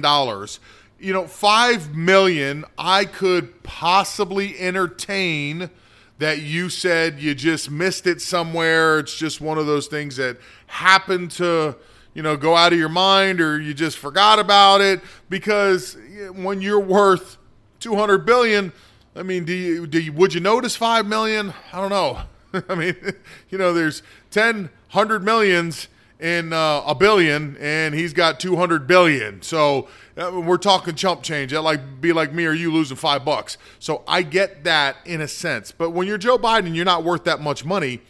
you 1.00 1.14
know, 1.14 1.28
5 1.28 1.96
million 1.96 2.66
I 2.78 3.06
could 3.06 3.64
possibly 3.64 4.60
entertain– 4.60 5.70
that 6.18 6.42
you 6.42 6.70
said 6.70 7.20
you 7.20 7.36
just 7.36 7.70
missed 7.70 8.08
it 8.08 8.22
somewhere. 8.22 9.00
It's 9.00 9.16
just 9.16 9.42
one 9.42 9.58
of 9.58 9.66
those 9.66 9.88
things 9.88 10.16
that 10.18 10.38
happened 10.68 11.32
to, 11.32 11.76
you 12.14 12.22
know, 12.22 12.38
go 12.38 12.56
out 12.56 12.74
of 12.74 12.80
your 12.80 12.90
mind 12.90 13.42
or 13.42 13.60
you 13.60 13.74
just 13.74 13.98
forgot 13.98 14.40
about 14.40 14.82
it 14.82 15.02
because 15.30 15.98
when 16.34 16.62
you're 16.62 16.80
worth 16.80 17.38
200 17.80 18.26
billion, 18.26 18.72
I 19.16 19.24
mean, 19.24 19.46
do 19.46 19.54
you, 19.54 19.88
do 19.88 20.00
you, 20.02 20.14
would 20.14 20.34
you 20.34 20.40
notice 20.40 20.76
5 20.76 21.06
million? 21.06 21.54
I 21.72 21.82
don't 21.82 21.90
know. 21.90 22.22
I 22.70 22.76
mean, 22.76 22.96
you 23.50 23.58
know, 23.58 23.74
there's 23.74 24.02
10, 24.32 24.70
100 24.92 25.24
millions 25.24 25.88
in 26.20 26.54
uh, 26.54 26.84
a 26.86 26.96
billion 26.96 27.58
and 27.58 27.94
he's 27.94 28.14
got 28.14 28.40
200 28.40 28.88
billion. 28.88 29.42
So 29.42 29.88
uh, 30.18 30.42
we're 30.44 30.58
talking 30.58 30.96
chump 30.96 31.24
change. 31.24 31.52
That 31.52 31.62
like 31.62 32.02
be 32.02 32.14
like 32.14 32.34
me 32.34 32.46
or 32.46 32.54
you 32.54 32.72
losing 32.72 32.98
five 32.98 33.26
bucks. 33.26 33.58
So 33.80 34.04
I 34.08 34.22
get 34.22 34.64
that 34.64 34.98
in 35.06 35.22
a 35.22 35.28
sense. 35.28 35.72
But 35.72 35.92
when 35.92 36.08
you're 36.08 36.18
Joe 36.18 36.38
Biden, 36.38 36.76
you're 36.76 36.86
not 36.86 37.04
worth 37.04 37.26
that 37.26 37.42
much 37.42 37.66
money. 37.66 38.02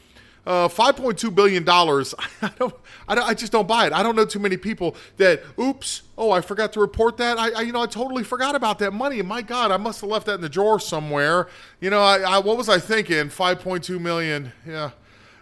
Uh, 0.45 0.67
$5.2 0.67 1.33
billion, 1.33 1.67
I, 1.67 2.51
don't, 2.59 2.75
I, 3.07 3.15
don't, 3.15 3.27
I 3.27 3.33
just 3.33 3.51
don't 3.51 3.67
buy 3.67 3.87
it. 3.87 3.93
I 3.93 4.03
don't 4.03 4.15
know 4.15 4.25
too 4.25 4.37
many 4.37 4.57
people 4.57 4.95
that, 5.17 5.41
oops, 5.59 6.03
oh, 6.19 6.29
I 6.29 6.41
forgot 6.41 6.71
to 6.73 6.79
report 6.79 7.17
that. 7.17 7.39
I, 7.39 7.49
I, 7.49 7.61
you 7.61 7.71
know, 7.71 7.81
I 7.81 7.87
totally 7.87 8.23
forgot 8.23 8.53
about 8.53 8.77
that 8.79 8.93
money. 8.93 9.19
My 9.23 9.41
God, 9.41 9.71
I 9.71 9.77
must 9.77 10.01
have 10.01 10.09
left 10.11 10.27
that 10.27 10.35
in 10.35 10.41
the 10.41 10.49
drawer 10.49 10.79
somewhere. 10.79 11.47
You 11.81 11.89
know, 11.89 11.99
I, 11.99 12.19
I 12.19 12.37
what 12.37 12.57
was 12.57 12.69
I 12.69 12.77
thinking? 12.77 13.29
5.2 13.29 13.99
million. 13.99 14.51
Yeah. 14.67 14.91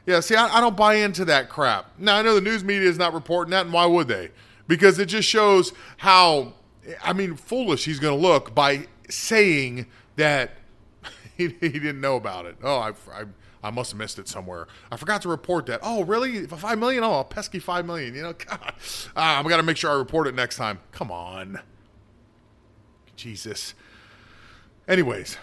Yeah, 0.06 0.20
see, 0.20 0.36
I, 0.36 0.58
I 0.58 0.62
don't 0.62 0.76
buy 0.76 0.96
into 0.96 1.26
that 1.26 1.50
crap. 1.50 1.92
Now, 1.98 2.18
I 2.18 2.22
know 2.22 2.36
the 2.36 2.42
news 2.42 2.64
media 2.64 2.90
is 2.90 2.98
not 2.98 3.14
reporting 3.14 3.52
that, 3.52 3.66
and 3.66 3.74
why 3.74 3.86
would 3.86 4.08
they? 4.08 4.32
Because 4.68 5.00
it 5.00 5.06
just 5.06 5.28
shows 5.28 5.72
how, 5.98 6.54
I 7.04 7.14
mean, 7.14 7.36
foolish 7.36 7.86
he's 7.86 8.00
going 8.00 8.20
to 8.20 8.28
look 8.28 8.54
by 8.54 8.88
saying 9.10 9.88
that 10.18 10.52
he, 11.38 11.50
he 11.60 11.70
didn't 11.70 12.02
know 12.02 12.16
about 12.16 12.46
it. 12.46 12.58
Oh, 12.64 12.78
I, 12.78 12.90
I, 13.14 13.24
I 13.64 13.72
must 13.72 13.92
have 13.92 13.98
missed 13.98 14.20
it 14.20 14.28
somewhere. 14.28 14.68
I 14.92 14.98
forgot 14.98 15.22
to 15.22 15.30
report 15.30 15.68
that. 15.68 15.80
Oh, 15.84 16.04
really? 16.04 16.48
Five 16.48 16.78
million? 16.80 17.04
Oh, 17.04 17.24
pesky 17.24 17.60
five 17.60 17.86
million. 17.86 18.14
You 18.14 18.24
know, 18.24 18.34
God, 18.50 18.74
ah, 19.16 19.40
I've 19.40 19.48
got 19.48 19.58
to 19.58 19.64
make 19.64 19.78
sure 19.78 19.90
I 19.90 19.96
report 19.96 20.28
it 20.28 20.36
next 20.36 20.58
time. 20.58 20.80
Come 20.92 21.12
on, 21.12 21.62
Jesus. 23.16 23.74
Anyways, 24.86 25.38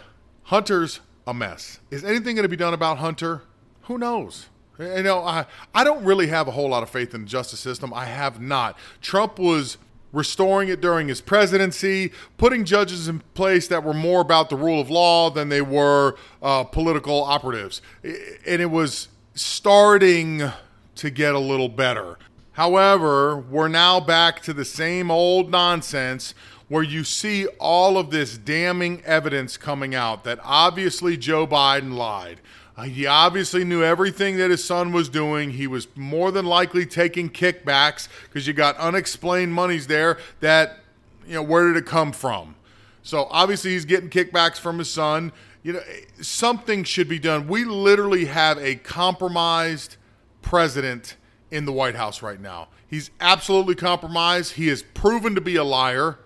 Hunter's 0.45 1.01
a 1.27 1.33
mess. 1.33 1.81
Is 1.91 2.05
anything 2.05 2.37
going 2.37 2.43
to 2.43 2.49
be 2.49 2.57
done 2.57 2.75
about 2.75 2.99
Hunter? 2.99 3.43
Who 3.91 3.99
knows? 3.99 4.47
You 4.79 5.03
know, 5.03 5.25
I, 5.25 5.47
I 5.75 5.83
don't 5.83 6.05
really 6.05 6.29
have 6.29 6.47
a 6.47 6.53
whole 6.53 6.69
lot 6.69 6.85
of 6.85 6.91
faith 6.91 7.13
in 7.13 7.23
the 7.23 7.27
justice 7.27 7.59
system. 7.59 7.93
I 7.93 8.05
have 8.05 8.41
not. 8.41 8.79
Trump 9.03 9.37
was 9.37 9.79
restoring 10.13 10.69
it 10.69 10.81
during 10.81 11.09
his 11.09 11.21
presidency, 11.21 12.13
putting 12.39 12.65
judges 12.65 13.09
in 13.09 13.19
place 13.35 13.67
that 13.67 13.83
were 13.83 13.93
more 13.93 14.21
about 14.21 14.49
the 14.49 14.55
rule 14.55 14.81
of 14.81 14.91
law 14.91 15.29
than 15.29 15.49
they 15.49 15.61
were 15.61 16.15
uh, 16.41 16.63
political 16.63 17.25
operatives. 17.25 17.83
And 18.05 18.63
it 18.63 18.71
was 18.71 19.09
starting 19.35 20.53
to 20.95 21.11
get 21.11 21.35
a 21.35 21.41
little 21.41 21.69
better. 21.69 22.17
However, 22.53 23.39
we're 23.39 23.67
now 23.67 23.99
back 23.99 24.41
to 24.43 24.53
the 24.53 24.65
same 24.65 25.11
old 25.11 25.51
nonsense 25.51 26.33
where 26.69 26.85
you 26.85 27.03
see 27.03 27.49
all 27.59 27.99
of 27.99 28.13
this 28.13 28.39
damning 28.39 29.03
evidence 29.05 29.57
coming 29.57 29.97
out 29.97 30.23
that 30.23 30.39
obviously 30.45 31.17
Joe 31.17 31.45
Biden 31.45 31.95
lied. 31.95 32.41
Uh, 32.81 32.85
he 32.85 33.05
obviously 33.05 33.63
knew 33.63 33.85
everything 33.85 34.39
that 34.39 34.51
his 34.51 34.65
son 34.65 34.91
was 34.91 35.11
doing. 35.11 35.51
He 35.51 35.67
was 35.67 35.87
more 35.97 36.31
than 36.31 36.47
likely 36.47 36.87
taking 36.87 37.29
kickbacks 37.29 38.09
because 38.25 38.47
you 38.47 38.55
got 38.55 38.75
unexplained 38.79 39.53
monies 39.53 39.87
there 39.87 40.17
that, 40.41 40.79
you 41.27 41.35
know, 41.35 41.43
where 41.43 41.67
did 41.67 41.77
it 41.77 41.85
come 41.85 42.11
from? 42.11 42.55
So 43.03 43.27
obviously 43.31 43.73
he's 43.73 43.85
getting 43.85 44.09
kickbacks 44.09 44.57
from 44.59 44.79
his 44.79 44.91
son. 44.91 45.31
You 45.63 45.75
know, 45.75 45.83
something 46.23 46.85
should 46.85 47.07
be 47.07 47.19
done. 47.19 47.49
We 47.49 47.67
literally 47.67 48.25
have 48.25 48.57
a 48.57 48.77
compromised 48.77 49.99
president 50.41 51.17
in 51.51 51.67
the 51.67 51.73
White 51.73 51.97
House 51.97 52.23
right 52.23 52.41
now. 52.41 52.69
He's 52.87 53.11
absolutely 53.21 53.75
compromised. 53.75 54.55
He 54.55 54.71
is 54.71 54.83
proven 54.95 55.35
to 55.35 55.43
be 55.43 55.57
a 55.57 55.65
liar. 55.65 56.19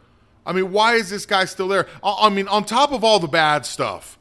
I 0.46 0.52
mean, 0.52 0.70
why 0.70 0.94
is 0.94 1.10
this 1.10 1.26
guy 1.26 1.46
still 1.46 1.66
there? 1.66 1.88
I 2.04 2.28
mean, 2.28 2.46
on 2.46 2.64
top 2.64 2.92
of 2.92 3.02
all 3.02 3.18
the 3.18 3.26
bad 3.26 3.66
stuff, 3.66 4.20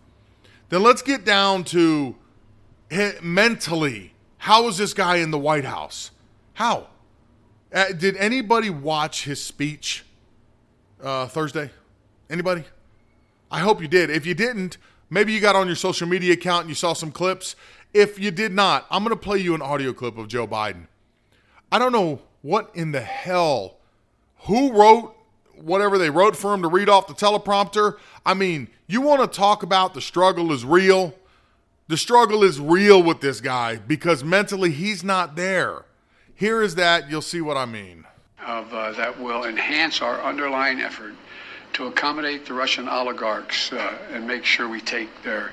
then 0.69 0.81
let's 0.81 1.03
get 1.03 1.25
down 1.25 1.63
to 1.65 2.15
mentally. 3.21 4.13
How 4.37 4.67
is 4.67 4.77
this 4.77 4.93
guy 4.93 5.17
in 5.17 5.31
the 5.31 5.39
White 5.39 5.65
House? 5.65 6.11
How? 6.53 6.87
Uh, 7.73 7.91
did 7.91 8.15
anybody 8.17 8.69
watch 8.69 9.23
his 9.23 9.43
speech 9.43 10.03
uh, 11.01 11.27
Thursday? 11.27 11.71
Anybody? 12.29 12.63
I 13.49 13.59
hope 13.59 13.81
you 13.81 13.87
did. 13.87 14.09
If 14.09 14.25
you 14.25 14.33
didn't, 14.33 14.77
maybe 15.09 15.33
you 15.33 15.39
got 15.39 15.55
on 15.55 15.67
your 15.67 15.75
social 15.75 16.07
media 16.07 16.33
account 16.33 16.61
and 16.61 16.69
you 16.69 16.75
saw 16.75 16.93
some 16.93 17.11
clips. 17.11 17.55
If 17.93 18.19
you 18.19 18.31
did 18.31 18.51
not, 18.51 18.85
I'm 18.89 19.03
going 19.03 19.15
to 19.15 19.21
play 19.21 19.39
you 19.39 19.53
an 19.55 19.61
audio 19.61 19.93
clip 19.93 20.17
of 20.17 20.27
Joe 20.27 20.47
Biden. 20.47 20.87
I 21.71 21.79
don't 21.79 21.91
know 21.91 22.21
what 22.41 22.71
in 22.73 22.91
the 22.91 23.01
hell, 23.01 23.77
who 24.41 24.73
wrote 24.73 25.15
whatever 25.55 25.97
they 25.97 26.09
wrote 26.09 26.35
for 26.35 26.53
him 26.53 26.61
to 26.61 26.67
read 26.67 26.89
off 26.89 27.07
the 27.07 27.13
teleprompter. 27.13 27.97
I 28.25 28.33
mean, 28.33 28.67
you 28.87 29.01
want 29.01 29.21
to 29.21 29.27
talk 29.27 29.63
about 29.63 29.93
the 29.93 30.01
struggle 30.01 30.51
is 30.51 30.65
real? 30.65 31.13
The 31.87 31.97
struggle 31.97 32.43
is 32.43 32.59
real 32.59 33.03
with 33.03 33.19
this 33.19 33.41
guy 33.41 33.75
because 33.75 34.23
mentally 34.23 34.71
he's 34.71 35.03
not 35.03 35.35
there. 35.35 35.83
Here 36.33 36.61
is 36.61 36.75
that. 36.75 37.09
You'll 37.09 37.21
see 37.21 37.41
what 37.41 37.57
I 37.57 37.65
mean. 37.65 38.05
Of 38.45 38.73
uh, 38.73 38.91
that 38.93 39.19
will 39.19 39.45
enhance 39.45 40.01
our 40.01 40.21
underlying 40.21 40.81
effort 40.81 41.13
to 41.73 41.87
accommodate 41.87 42.45
the 42.45 42.53
Russian 42.53 42.87
oligarchs 42.87 43.71
uh, 43.73 43.97
and 44.11 44.25
make 44.25 44.45
sure 44.45 44.69
we 44.69 44.79
take 44.79 45.09
their 45.23 45.51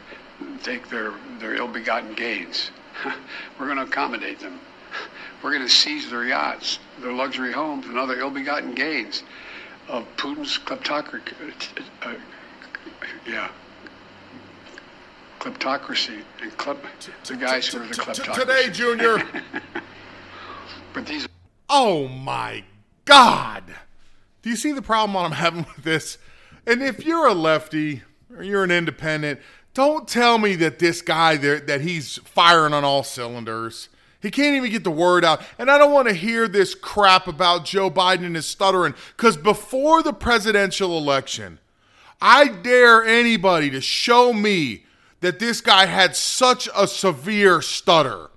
take 0.63 0.89
their 0.89 1.15
their 1.39 1.55
ill-begotten 1.55 2.15
gains. 2.15 2.71
We're 3.59 3.67
going 3.67 3.79
to 3.79 3.85
accommodate 3.85 4.39
them. 4.39 4.61
We're 5.43 5.51
going 5.51 5.63
to 5.63 5.69
seize 5.69 6.11
their 6.11 6.25
yachts, 6.25 6.79
their 7.01 7.13
luxury 7.13 7.53
homes, 7.53 7.87
and 7.87 7.99
other 7.99 8.19
ill-begotten 8.19 8.75
gains 8.75 9.23
of 9.89 10.05
Putin's 10.17 10.59
kleptocracy. 10.59 11.23
Uh, 12.03 12.09
uh, 12.09 12.15
yeah. 13.27 13.49
Kleptocracy 15.41 16.23
and 16.43 16.53
klep, 16.59 16.77
the 17.25 17.35
guys 17.35 17.67
who 17.67 17.81
are 17.81 17.87
the 17.87 17.95
kleptocracy. 17.95 18.35
Today, 18.35 18.71
Junior. 18.71 19.23
but 20.93 21.07
these. 21.07 21.27
Oh 21.71 22.09
my 22.09 22.63
God! 23.07 23.65
Do 24.43 24.51
you 24.51 24.57
see 24.57 24.73
the 24.73 24.83
problem 24.83 25.17
I'm 25.17 25.33
having 25.33 25.65
with 25.75 25.83
this? 25.83 26.19
And 26.67 26.83
if 26.83 27.07
you're 27.07 27.27
a 27.27 27.33
lefty 27.33 28.03
or 28.37 28.43
you're 28.43 28.65
an 28.65 28.71
independent, 28.71 29.41
don't 29.73 30.07
tell 30.07 30.37
me 30.37 30.57
that 30.57 30.79
this 30.79 31.01
guy 31.01 31.37
there 31.37 31.59
that 31.61 31.81
he's 31.81 32.19
firing 32.19 32.75
on 32.75 32.85
all 32.85 33.03
cylinders. 33.03 33.89
He 34.21 34.31
can't 34.31 34.57
even 34.57 34.71
get 34.71 34.85
the 34.85 34.91
word 34.91 35.25
out. 35.25 35.41
And 35.59 35.71
I 35.71 35.79
don't 35.79 35.93
want 35.93 36.09
to 36.09 36.15
hear 36.15 36.49
this 36.49 36.75
crap 36.75 37.27
about 37.27 37.65
Joe 37.65 37.91
Biden 37.91 38.27
and 38.27 38.37
his 38.37 38.45
stuttering 38.45 38.95
because 39.17 39.39
before 39.39 40.03
the 40.03 40.13
presidential 40.13 40.99
election, 40.99 41.59
I 42.21 42.49
dare 42.49 43.03
anybody 43.03 43.71
to 43.71 43.81
show 43.81 44.35
me 44.35 44.85
that 45.21 45.39
this 45.39 45.61
guy 45.61 45.87
had 45.87 46.17
such 46.17 46.69
a 46.75 46.87
severe 46.87 47.61
stutter. 47.63 48.31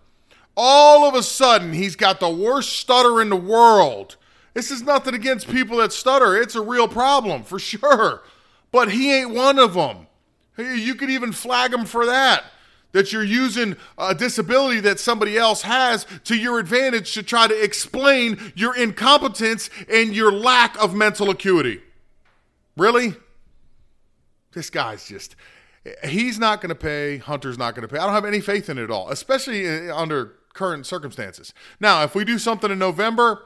All 0.55 1.07
of 1.07 1.15
a 1.15 1.23
sudden, 1.23 1.73
he's 1.73 1.95
got 1.95 2.19
the 2.19 2.29
worst 2.29 2.73
stutter 2.73 3.21
in 3.21 3.29
the 3.29 3.35
world. 3.35 4.17
This 4.53 4.69
is 4.69 4.83
nothing 4.83 5.15
against 5.15 5.49
people 5.49 5.77
that 5.77 5.91
stutter. 5.91 6.35
It's 6.35 6.55
a 6.55 6.61
real 6.61 6.87
problem 6.87 7.43
for 7.43 7.57
sure. 7.57 8.21
But 8.71 8.91
he 8.91 9.13
ain't 9.13 9.31
one 9.31 9.57
of 9.57 9.73
them. 9.73 10.07
You 10.57 10.95
could 10.95 11.09
even 11.09 11.31
flag 11.31 11.73
him 11.73 11.85
for 11.85 12.05
that 12.05 12.43
that 12.93 13.11
you're 13.11 13.23
using 13.23 13.75
a 13.97 14.15
disability 14.15 14.79
that 14.79 14.99
somebody 14.99 15.37
else 15.37 15.63
has 15.63 16.05
to 16.23 16.37
your 16.37 16.59
advantage 16.59 17.13
to 17.15 17.23
try 17.23 17.47
to 17.47 17.63
explain 17.63 18.39
your 18.55 18.75
incompetence 18.77 19.69
and 19.91 20.15
your 20.15 20.31
lack 20.31 20.81
of 20.81 20.95
mental 20.95 21.29
acuity. 21.29 21.81
Really? 22.77 23.15
This 24.53 24.69
guy's 24.69 25.07
just, 25.07 25.35
he's 26.05 26.39
not 26.39 26.61
going 26.61 26.69
to 26.69 26.75
pay. 26.75 27.17
Hunter's 27.17 27.57
not 27.57 27.75
going 27.75 27.87
to 27.87 27.93
pay. 27.93 27.99
I 27.99 28.05
don't 28.05 28.13
have 28.13 28.25
any 28.25 28.39
faith 28.39 28.69
in 28.69 28.77
it 28.77 28.83
at 28.83 28.91
all, 28.91 29.09
especially 29.09 29.67
uh, 29.67 29.95
under 29.95 30.33
current 30.53 30.85
circumstances. 30.85 31.53
Now, 31.79 32.03
if 32.03 32.15
we 32.15 32.23
do 32.23 32.37
something 32.37 32.71
in 32.71 32.79
November, 32.79 33.43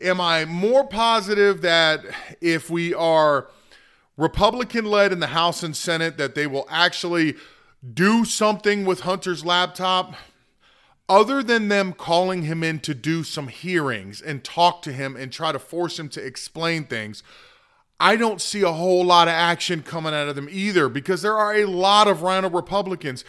am 0.00 0.20
I 0.20 0.44
more 0.44 0.86
positive 0.86 1.62
that 1.62 2.04
if 2.40 2.70
we 2.70 2.94
are 2.94 3.48
Republican 4.16 4.84
led 4.84 5.12
in 5.12 5.20
the 5.20 5.28
House 5.28 5.62
and 5.62 5.76
Senate, 5.76 6.18
that 6.18 6.34
they 6.34 6.46
will 6.46 6.66
actually 6.68 7.36
do 7.94 8.24
something 8.24 8.84
with 8.84 9.00
Hunter's 9.00 9.44
laptop 9.44 10.14
other 11.08 11.42
than 11.42 11.68
them 11.68 11.92
calling 11.92 12.42
him 12.42 12.62
in 12.62 12.80
to 12.80 12.94
do 12.94 13.24
some 13.24 13.48
hearings 13.48 14.20
and 14.20 14.44
talk 14.44 14.82
to 14.82 14.92
him 14.92 15.16
and 15.16 15.32
try 15.32 15.52
to 15.52 15.58
force 15.58 15.98
him 15.98 16.08
to 16.10 16.24
explain 16.24 16.84
things, 16.84 17.22
I 18.00 18.16
don't 18.16 18.40
see 18.40 18.62
a 18.62 18.72
whole 18.72 19.04
lot 19.04 19.28
of 19.28 19.34
action 19.34 19.82
coming 19.82 20.14
out 20.14 20.28
of 20.28 20.36
them 20.36 20.48
either 20.50 20.88
because 20.88 21.22
there 21.22 21.36
are 21.36 21.54
a 21.54 21.64
lot 21.64 22.06
of 22.06 22.22
RINO 22.22 22.50
Republicans. 22.50 23.24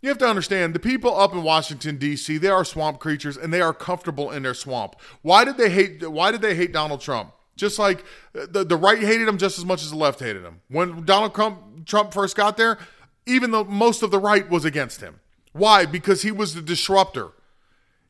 You 0.00 0.08
have 0.08 0.18
to 0.18 0.28
understand 0.28 0.74
the 0.74 0.80
people 0.80 1.16
up 1.16 1.32
in 1.32 1.42
Washington 1.42 1.96
D.C. 1.96 2.38
They 2.38 2.48
are 2.48 2.64
swamp 2.64 2.98
creatures 2.98 3.36
and 3.36 3.52
they 3.52 3.60
are 3.60 3.72
comfortable 3.72 4.30
in 4.30 4.42
their 4.42 4.54
swamp. 4.54 4.96
Why 5.22 5.44
did 5.44 5.56
they 5.56 5.70
hate? 5.70 6.08
Why 6.08 6.30
did 6.30 6.40
they 6.40 6.54
hate 6.54 6.72
Donald 6.72 7.00
Trump? 7.00 7.32
Just 7.56 7.78
like 7.78 8.04
uh, 8.36 8.46
the 8.48 8.64
the 8.64 8.76
right 8.76 8.98
hated 8.98 9.28
him 9.28 9.38
just 9.38 9.58
as 9.58 9.64
much 9.64 9.82
as 9.82 9.90
the 9.90 9.96
left 9.96 10.18
hated 10.20 10.42
him. 10.42 10.60
When 10.68 11.04
Donald 11.04 11.34
Trump, 11.34 11.86
Trump 11.86 12.12
first 12.12 12.36
got 12.36 12.56
there, 12.56 12.78
even 13.26 13.50
though 13.52 13.64
most 13.64 14.02
of 14.02 14.10
the 14.10 14.18
right 14.18 14.48
was 14.48 14.64
against 14.64 15.00
him. 15.00 15.20
Why? 15.52 15.86
Because 15.86 16.22
he 16.22 16.32
was 16.32 16.54
the 16.54 16.62
disruptor. 16.62 17.32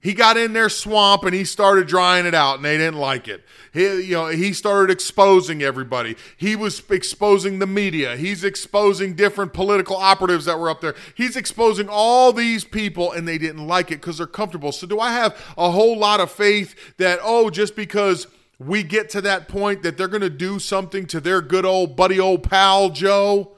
He 0.03 0.15
got 0.15 0.37
in 0.37 0.53
their 0.53 0.69
swamp 0.69 1.23
and 1.23 1.33
he 1.33 1.45
started 1.45 1.87
drying 1.87 2.27
it 2.27 2.35
out, 2.35 2.57
and 2.57 2.65
they 2.65 2.77
didn't 2.77 2.99
like 2.99 3.29
it. 3.29 3.45
He, 3.73 3.83
you 4.03 4.15
know, 4.15 4.27
he 4.27 4.53
started 4.53 4.93
exposing 4.93 5.63
everybody. 5.63 6.17
He 6.37 6.57
was 6.57 6.83
exposing 6.91 7.61
the 7.61 7.69
media. 7.69 8.17
He's 8.17 8.43
exposing 8.43 9.15
different 9.15 9.53
political 9.53 9.97
operatives 9.97 10.45
that 10.47 10.59
were 10.59 10.69
up 10.69 10.81
there. 10.81 10.97
He's 11.15 11.37
exposing 11.37 11.89
all 11.89 12.33
these 12.33 12.65
people, 12.65 13.13
and 13.13 13.29
they 13.29 13.39
didn't 13.39 13.65
like 13.65 13.93
it 13.93 14.01
because 14.01 14.19
they're 14.19 14.27
comfortable. 14.27 14.73
So, 14.73 14.89
do 14.89 14.99
I 14.99 15.13
have 15.13 15.41
a 15.57 15.71
whole 15.71 15.97
lot 15.97 16.19
of 16.19 16.33
faith 16.33 16.97
that 16.97 17.21
oh, 17.23 17.49
just 17.49 17.77
because 17.77 18.27
we 18.59 18.83
get 18.83 19.09
to 19.11 19.21
that 19.21 19.47
point 19.47 19.85
that 19.85 19.97
they're 19.97 20.09
going 20.09 20.23
to 20.23 20.31
do 20.31 20.59
something 20.59 21.07
to 21.07 21.21
their 21.21 21.41
good 21.41 21.65
old 21.65 21.95
buddy, 21.95 22.19
old 22.19 22.43
pal 22.43 22.91
Joe? 22.91 23.57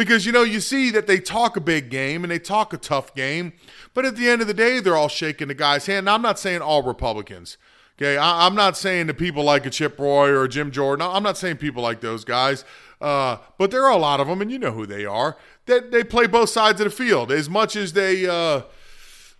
Because, 0.00 0.24
you 0.24 0.32
know, 0.32 0.44
you 0.44 0.60
see 0.60 0.90
that 0.92 1.06
they 1.06 1.20
talk 1.20 1.58
a 1.58 1.60
big 1.60 1.90
game 1.90 2.24
and 2.24 2.30
they 2.30 2.38
talk 2.38 2.72
a 2.72 2.78
tough 2.78 3.14
game, 3.14 3.52
but 3.92 4.06
at 4.06 4.16
the 4.16 4.30
end 4.30 4.40
of 4.40 4.48
the 4.48 4.54
day, 4.54 4.80
they're 4.80 4.96
all 4.96 5.08
shaking 5.08 5.48
the 5.48 5.54
guy's 5.54 5.84
hand. 5.84 6.06
Now, 6.06 6.14
I'm 6.14 6.22
not 6.22 6.38
saying 6.38 6.62
all 6.62 6.82
Republicans. 6.82 7.58
Okay, 7.98 8.16
I, 8.16 8.46
am 8.46 8.54
not 8.54 8.78
saying 8.78 9.08
the 9.08 9.12
people 9.12 9.44
like 9.44 9.66
a 9.66 9.70
Chip 9.70 9.98
Roy 9.98 10.30
or 10.30 10.48
Jim 10.48 10.70
Jordan. 10.70 11.06
I'm 11.06 11.22
not 11.22 11.36
saying 11.36 11.58
people 11.58 11.82
like 11.82 12.00
those 12.00 12.24
guys, 12.24 12.64
uh, 13.02 13.36
but 13.58 13.70
there 13.70 13.84
are 13.84 13.90
a 13.90 13.98
lot 13.98 14.20
of 14.20 14.26
them, 14.26 14.40
and 14.40 14.50
you 14.50 14.58
know 14.58 14.72
who 14.72 14.86
they 14.86 15.04
are. 15.04 15.36
That 15.66 15.90
they, 15.90 15.98
they 15.98 16.04
play 16.04 16.26
both 16.26 16.48
sides 16.48 16.80
of 16.80 16.86
the 16.86 16.90
field. 16.90 17.30
As 17.30 17.50
much 17.50 17.76
as 17.76 17.92
they, 17.92 18.26
uh, 18.26 18.62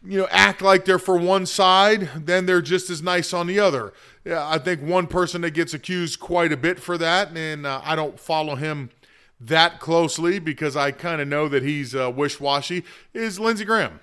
you 0.05 0.19
know, 0.19 0.29
act 0.31 0.61
like 0.61 0.85
they're 0.85 0.99
for 0.99 1.17
one 1.17 1.47
side, 1.47 2.11
then 2.15 2.45
they're 2.45 2.61
just 2.61 2.91
as 2.91 3.01
nice 3.03 3.33
on 3.33 3.47
the 3.47 3.59
other. 3.59 3.95
Yeah, 4.27 4.47
I 4.47 4.59
think 4.59 4.83
one 4.83 5.07
person 5.07 5.41
that 5.41 5.53
gets 5.53 5.73
accused 5.73 6.21
quite 6.21 6.53
a 6.53 6.57
bit 6.59 6.79
for 6.79 6.99
that, 6.99 7.35
and 7.35 7.65
uh, 7.65 7.81
I 7.83 7.97
don't 7.97 8.21
follow 8.21 8.57
him 8.57 8.91
that 9.41 9.81
closely 9.81 10.39
because 10.39 10.77
I 10.77 10.91
kind 10.91 11.21
of 11.21 11.29
know 11.29 11.49
that 11.49 11.63
he's 11.63 11.95
uh, 11.95 12.11
wish-washy 12.11 12.85
is 13.15 13.41
Lindsey 13.41 13.65
Graham. 13.65 14.01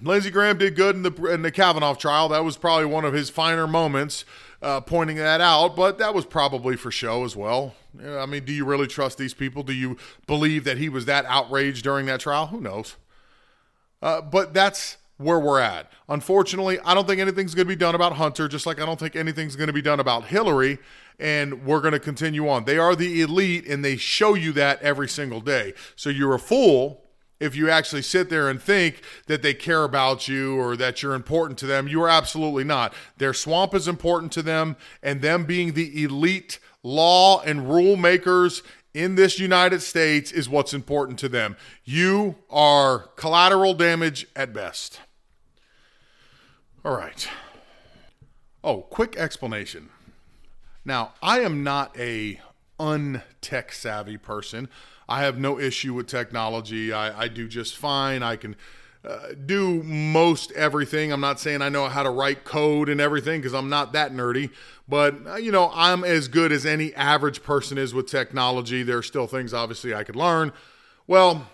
Lindsey 0.00 0.30
Graham 0.30 0.58
did 0.58 0.76
good 0.76 0.96
in 0.96 1.02
the 1.02 1.24
in 1.26 1.42
the 1.42 1.50
Kavanaugh 1.50 1.94
trial. 1.94 2.28
That 2.28 2.44
was 2.44 2.56
probably 2.56 2.86
one 2.86 3.04
of 3.04 3.14
his 3.14 3.30
finer 3.30 3.66
moments, 3.66 4.24
uh, 4.60 4.80
pointing 4.80 5.16
that 5.16 5.40
out. 5.40 5.76
But 5.76 5.98
that 5.98 6.14
was 6.14 6.24
probably 6.24 6.76
for 6.76 6.90
show 6.90 7.24
as 7.24 7.36
well. 7.36 7.74
I 8.04 8.26
mean, 8.26 8.44
do 8.44 8.52
you 8.52 8.64
really 8.64 8.88
trust 8.88 9.18
these 9.18 9.34
people? 9.34 9.62
Do 9.62 9.72
you 9.72 9.96
believe 10.26 10.64
that 10.64 10.78
he 10.78 10.88
was 10.88 11.04
that 11.06 11.24
outraged 11.26 11.84
during 11.84 12.06
that 12.06 12.20
trial? 12.20 12.48
Who 12.48 12.60
knows? 12.60 12.96
Uh, 14.02 14.20
but 14.20 14.52
that's 14.52 14.96
where 15.16 15.38
we're 15.38 15.60
at. 15.60 15.90
Unfortunately, 16.08 16.78
I 16.84 16.94
don't 16.94 17.06
think 17.06 17.20
anything's 17.20 17.54
going 17.54 17.66
to 17.66 17.72
be 17.72 17.76
done 17.76 17.94
about 17.94 18.14
Hunter, 18.14 18.48
just 18.48 18.66
like 18.66 18.80
I 18.80 18.86
don't 18.86 18.98
think 18.98 19.16
anything's 19.16 19.56
going 19.56 19.68
to 19.68 19.72
be 19.72 19.82
done 19.82 20.00
about 20.00 20.24
Hillary 20.24 20.78
and 21.18 21.64
we're 21.64 21.80
going 21.80 21.92
to 21.92 22.00
continue 22.00 22.48
on. 22.48 22.64
They 22.64 22.78
are 22.78 22.96
the 22.96 23.22
elite, 23.22 23.66
and 23.66 23.84
they 23.84 23.96
show 23.96 24.34
you 24.34 24.52
that 24.52 24.82
every 24.82 25.08
single 25.08 25.40
day. 25.40 25.74
So 25.96 26.10
you're 26.10 26.34
a 26.34 26.38
fool 26.38 27.02
if 27.40 27.54
you 27.54 27.68
actually 27.68 28.02
sit 28.02 28.30
there 28.30 28.48
and 28.48 28.60
think 28.60 29.02
that 29.26 29.42
they 29.42 29.54
care 29.54 29.84
about 29.84 30.28
you 30.28 30.56
or 30.56 30.76
that 30.76 31.02
you're 31.02 31.14
important 31.14 31.58
to 31.60 31.66
them. 31.66 31.88
You 31.88 32.02
are 32.02 32.08
absolutely 32.08 32.64
not. 32.64 32.94
Their 33.18 33.34
swamp 33.34 33.74
is 33.74 33.88
important 33.88 34.32
to 34.32 34.42
them, 34.42 34.76
and 35.02 35.20
them 35.20 35.44
being 35.44 35.74
the 35.74 36.02
elite 36.02 36.58
law 36.82 37.40
and 37.42 37.68
rule 37.68 37.96
makers 37.96 38.62
in 38.94 39.16
this 39.16 39.40
United 39.40 39.82
States 39.82 40.30
is 40.30 40.48
what's 40.48 40.72
important 40.72 41.18
to 41.18 41.28
them. 41.28 41.56
You 41.84 42.36
are 42.48 43.10
collateral 43.16 43.74
damage 43.74 44.26
at 44.34 44.54
best. 44.54 45.00
All 46.84 46.96
right. 46.96 47.28
Oh, 48.62 48.82
quick 48.82 49.16
explanation. 49.16 49.90
Now, 50.84 51.14
I 51.22 51.40
am 51.40 51.64
not 51.64 51.98
a 51.98 52.40
untech 52.78 53.72
savvy 53.72 54.16
person. 54.16 54.68
I 55.08 55.22
have 55.22 55.38
no 55.38 55.58
issue 55.58 55.94
with 55.94 56.06
technology. 56.06 56.92
I, 56.92 57.24
I 57.24 57.28
do 57.28 57.48
just 57.48 57.76
fine. 57.76 58.22
I 58.22 58.36
can 58.36 58.56
uh, 59.04 59.34
do 59.44 59.82
most 59.82 60.50
everything. 60.52 61.12
I'm 61.12 61.20
not 61.20 61.38
saying 61.38 61.60
I 61.60 61.68
know 61.68 61.88
how 61.88 62.02
to 62.02 62.10
write 62.10 62.44
code 62.44 62.88
and 62.88 63.00
everything 63.00 63.40
because 63.40 63.52
I'm 63.52 63.68
not 63.68 63.92
that 63.92 64.12
nerdy, 64.12 64.50
but 64.88 65.14
uh, 65.26 65.36
you 65.36 65.52
know, 65.52 65.70
I'm 65.74 66.04
as 66.04 66.28
good 66.28 66.52
as 66.52 66.64
any 66.64 66.94
average 66.94 67.42
person 67.42 67.76
is 67.76 67.92
with 67.92 68.06
technology. 68.06 68.82
There 68.82 68.98
are 68.98 69.02
still 69.02 69.26
things 69.26 69.52
obviously 69.52 69.94
I 69.94 70.04
could 70.04 70.16
learn. 70.16 70.52
Well, 71.06 71.46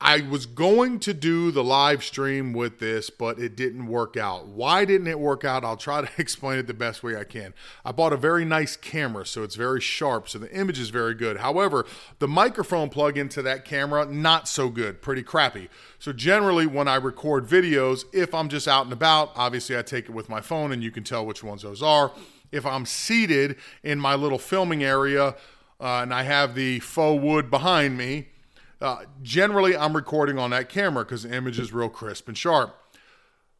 I 0.00 0.20
was 0.20 0.46
going 0.46 1.00
to 1.00 1.12
do 1.12 1.50
the 1.50 1.64
live 1.64 2.04
stream 2.04 2.52
with 2.52 2.78
this, 2.78 3.10
but 3.10 3.40
it 3.40 3.56
didn't 3.56 3.88
work 3.88 4.16
out. 4.16 4.46
Why 4.46 4.84
didn't 4.84 5.08
it 5.08 5.18
work 5.18 5.44
out? 5.44 5.64
I'll 5.64 5.76
try 5.76 6.02
to 6.02 6.08
explain 6.18 6.60
it 6.60 6.68
the 6.68 6.74
best 6.74 7.02
way 7.02 7.16
I 7.16 7.24
can. 7.24 7.52
I 7.84 7.90
bought 7.90 8.12
a 8.12 8.16
very 8.16 8.44
nice 8.44 8.76
camera, 8.76 9.26
so 9.26 9.42
it's 9.42 9.56
very 9.56 9.80
sharp, 9.80 10.28
so 10.28 10.38
the 10.38 10.52
image 10.54 10.78
is 10.78 10.90
very 10.90 11.14
good. 11.14 11.38
However, 11.38 11.84
the 12.20 12.28
microphone 12.28 12.90
plug 12.90 13.18
into 13.18 13.42
that 13.42 13.64
camera, 13.64 14.06
not 14.06 14.46
so 14.46 14.68
good, 14.68 15.02
pretty 15.02 15.24
crappy. 15.24 15.68
So, 15.98 16.12
generally, 16.12 16.66
when 16.66 16.86
I 16.86 16.94
record 16.94 17.48
videos, 17.48 18.04
if 18.12 18.32
I'm 18.34 18.48
just 18.48 18.68
out 18.68 18.84
and 18.84 18.92
about, 18.92 19.32
obviously 19.34 19.76
I 19.76 19.82
take 19.82 20.04
it 20.04 20.12
with 20.12 20.28
my 20.28 20.40
phone 20.40 20.70
and 20.70 20.80
you 20.80 20.92
can 20.92 21.02
tell 21.02 21.26
which 21.26 21.42
ones 21.42 21.62
those 21.62 21.82
are. 21.82 22.12
If 22.52 22.64
I'm 22.64 22.86
seated 22.86 23.56
in 23.82 23.98
my 23.98 24.14
little 24.14 24.38
filming 24.38 24.84
area 24.84 25.34
uh, 25.80 26.02
and 26.02 26.14
I 26.14 26.22
have 26.22 26.54
the 26.54 26.78
faux 26.78 27.20
wood 27.20 27.50
behind 27.50 27.98
me, 27.98 28.28
uh, 28.80 29.04
generally, 29.22 29.76
I'm 29.76 29.94
recording 29.94 30.38
on 30.38 30.50
that 30.50 30.68
camera 30.68 31.04
because 31.04 31.24
the 31.24 31.34
image 31.34 31.58
is 31.58 31.72
real 31.72 31.88
crisp 31.88 32.28
and 32.28 32.36
sharp. 32.36 32.74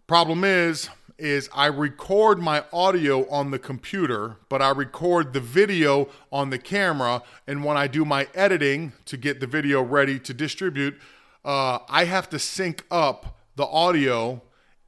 Problem 0.07 0.45
is, 0.45 0.89
is 1.19 1.51
I 1.53 1.67
record 1.67 2.39
my 2.39 2.65
audio 2.73 3.29
on 3.29 3.51
the 3.51 3.59
computer, 3.59 4.37
but 4.49 4.63
I 4.63 4.71
record 4.71 5.33
the 5.33 5.41
video 5.41 6.09
on 6.31 6.51
the 6.51 6.59
camera. 6.59 7.23
And 7.47 7.65
when 7.65 7.77
I 7.77 7.89
do 7.89 8.05
my 8.05 8.29
editing 8.35 8.93
to 9.07 9.17
get 9.17 9.41
the 9.41 9.47
video 9.47 9.83
ready 9.83 10.21
to 10.21 10.33
distribute, 10.33 10.97
uh, 11.45 11.81
I 11.89 12.05
have 12.05 12.31
to 12.31 12.39
sync 12.39 12.85
up 12.91 13.37
the 13.57 13.67
audio 13.67 14.43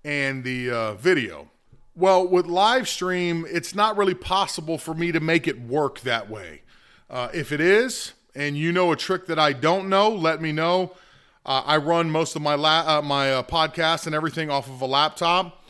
and 0.05 0.45
the 0.45 0.71
uh, 0.71 0.95
video. 0.95 1.51
Well, 1.97 2.27
with 2.27 2.47
live 2.47 2.89
stream, 2.89 3.45
it's 3.51 3.75
not 3.75 3.97
really 3.97 4.15
possible 4.15 4.79
for 4.79 4.95
me 4.95 5.11
to 5.13 5.21
make 5.21 5.49
it 5.49 5.61
work 5.61 6.01
that 6.01 6.31
way. 6.31 6.63
Uh, 7.11 7.29
if 7.35 7.51
it 7.51 7.61
is, 7.61 8.13
and 8.35 8.57
you 8.57 8.73
know 8.73 8.93
a 8.93 8.97
trick 8.97 9.27
that 9.27 9.39
I 9.39 9.53
don't 9.53 9.89
know, 9.89 10.09
let 10.09 10.41
me 10.41 10.53
know. 10.53 10.93
Uh, 11.45 11.63
I 11.65 11.77
run 11.79 12.11
most 12.11 12.37
of 12.37 12.43
my 12.43 12.55
la- 12.55 12.99
uh, 12.99 13.03
my 13.03 13.33
uh, 13.33 13.43
podcasts 13.43 14.07
and 14.07 14.15
everything 14.15 14.51
off 14.51 14.69
of 14.69 14.81
a 14.81 14.87
laptop. 14.87 15.65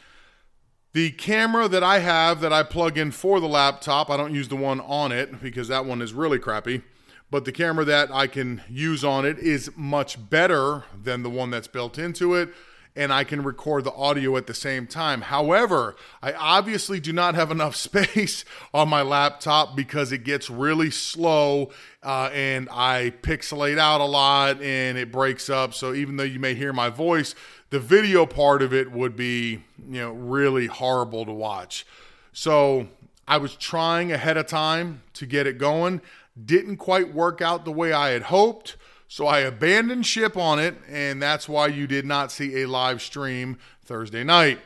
The 0.93 1.13
camera 1.13 1.69
that 1.69 1.85
I 1.85 2.01
have 2.01 2.41
that 2.41 2.53
I 2.53 2.65
plug 2.65 2.99
in 2.99 3.13
for 3.13 3.39
the 3.39 3.47
laptop, 3.47 4.11
I 4.11 4.17
don't 4.17 4.35
use 4.35 4.49
the 4.49 4.57
one 4.57 4.81
on 4.81 5.13
it 5.13 5.41
because 5.41 5.69
that 5.69 5.85
one 5.85 6.03
is 6.03 6.13
really 6.13 6.39
crappy. 6.39 6.83
But 7.31 7.45
the 7.45 7.53
camera 7.53 7.85
that 7.85 8.11
I 8.13 8.27
can 8.27 8.63
use 8.69 9.05
on 9.05 9.25
it 9.25 9.39
is 9.39 9.71
much 9.77 10.29
better 10.29 10.83
than 11.01 11.23
the 11.23 11.31
one 11.31 11.51
that's 11.51 11.69
built 11.69 11.97
into 11.97 12.35
it 12.35 12.49
and 12.97 13.13
I 13.13 13.25
can 13.25 13.43
record 13.43 13.85
the 13.85 13.93
audio 13.93 14.37
at 14.37 14.47
the 14.47 14.55
same 14.55 14.87
time. 14.87 15.23
However, 15.23 15.97
I 16.23 16.33
obviously 16.33 17.01
do 17.01 17.13
not 17.13 17.35
have 17.35 17.51
enough 17.51 17.77
space 17.91 18.45
on 18.75 18.89
my 18.89 19.03
laptop 19.03 19.77
because 19.77 20.13
it 20.13 20.25
gets 20.25 20.51
really 20.51 20.91
slow 20.91 21.71
uh, 22.03 22.31
and 22.33 22.69
I 22.71 23.13
pixelate 23.23 23.79
out 23.79 24.01
a 24.01 24.05
lot 24.05 24.61
and 24.61 24.99
it 24.99 25.13
breaks 25.13 25.49
up. 25.49 25.75
So 25.75 25.95
even 25.95 26.17
though 26.17 26.25
you 26.25 26.41
may 26.41 26.55
hear 26.55 26.73
my 26.73 26.89
voice, 26.89 27.35
the 27.71 27.81
video 27.81 28.27
part 28.27 28.63
of 28.63 28.75
it 28.75 28.91
would 28.91 29.17
be, 29.17 29.63
you 29.89 30.01
know, 30.01 30.11
really 30.11 30.67
horrible 30.67 31.25
to 31.25 31.33
watch. 31.33 31.87
So 32.33 32.89
I 33.29 33.37
was 33.37 33.55
trying 33.55 34.11
ahead 34.11 34.37
of 34.37 34.47
time 34.47 35.03
to 35.15 35.27
get 35.27 35.47
it 35.47 35.59
going. 35.59 36.01
Didn't 36.43 36.79
quite 36.79 37.15
work 37.15 37.41
out 37.41 37.65
the 37.65 37.73
way 37.73 37.93
I 37.93 38.11
had 38.11 38.23
hoped. 38.23 38.77
So 39.13 39.27
I 39.27 39.41
abandoned 39.41 40.07
ship 40.07 40.37
on 40.37 40.61
it, 40.61 40.77
and 40.89 41.21
that's 41.21 41.49
why 41.49 41.67
you 41.67 41.89
did 41.89 42.07
not 42.07 42.31
see 42.31 42.63
a 42.63 42.69
live 42.69 43.03
stream 43.03 43.59
Thursday 43.85 44.23
night. 44.23 44.61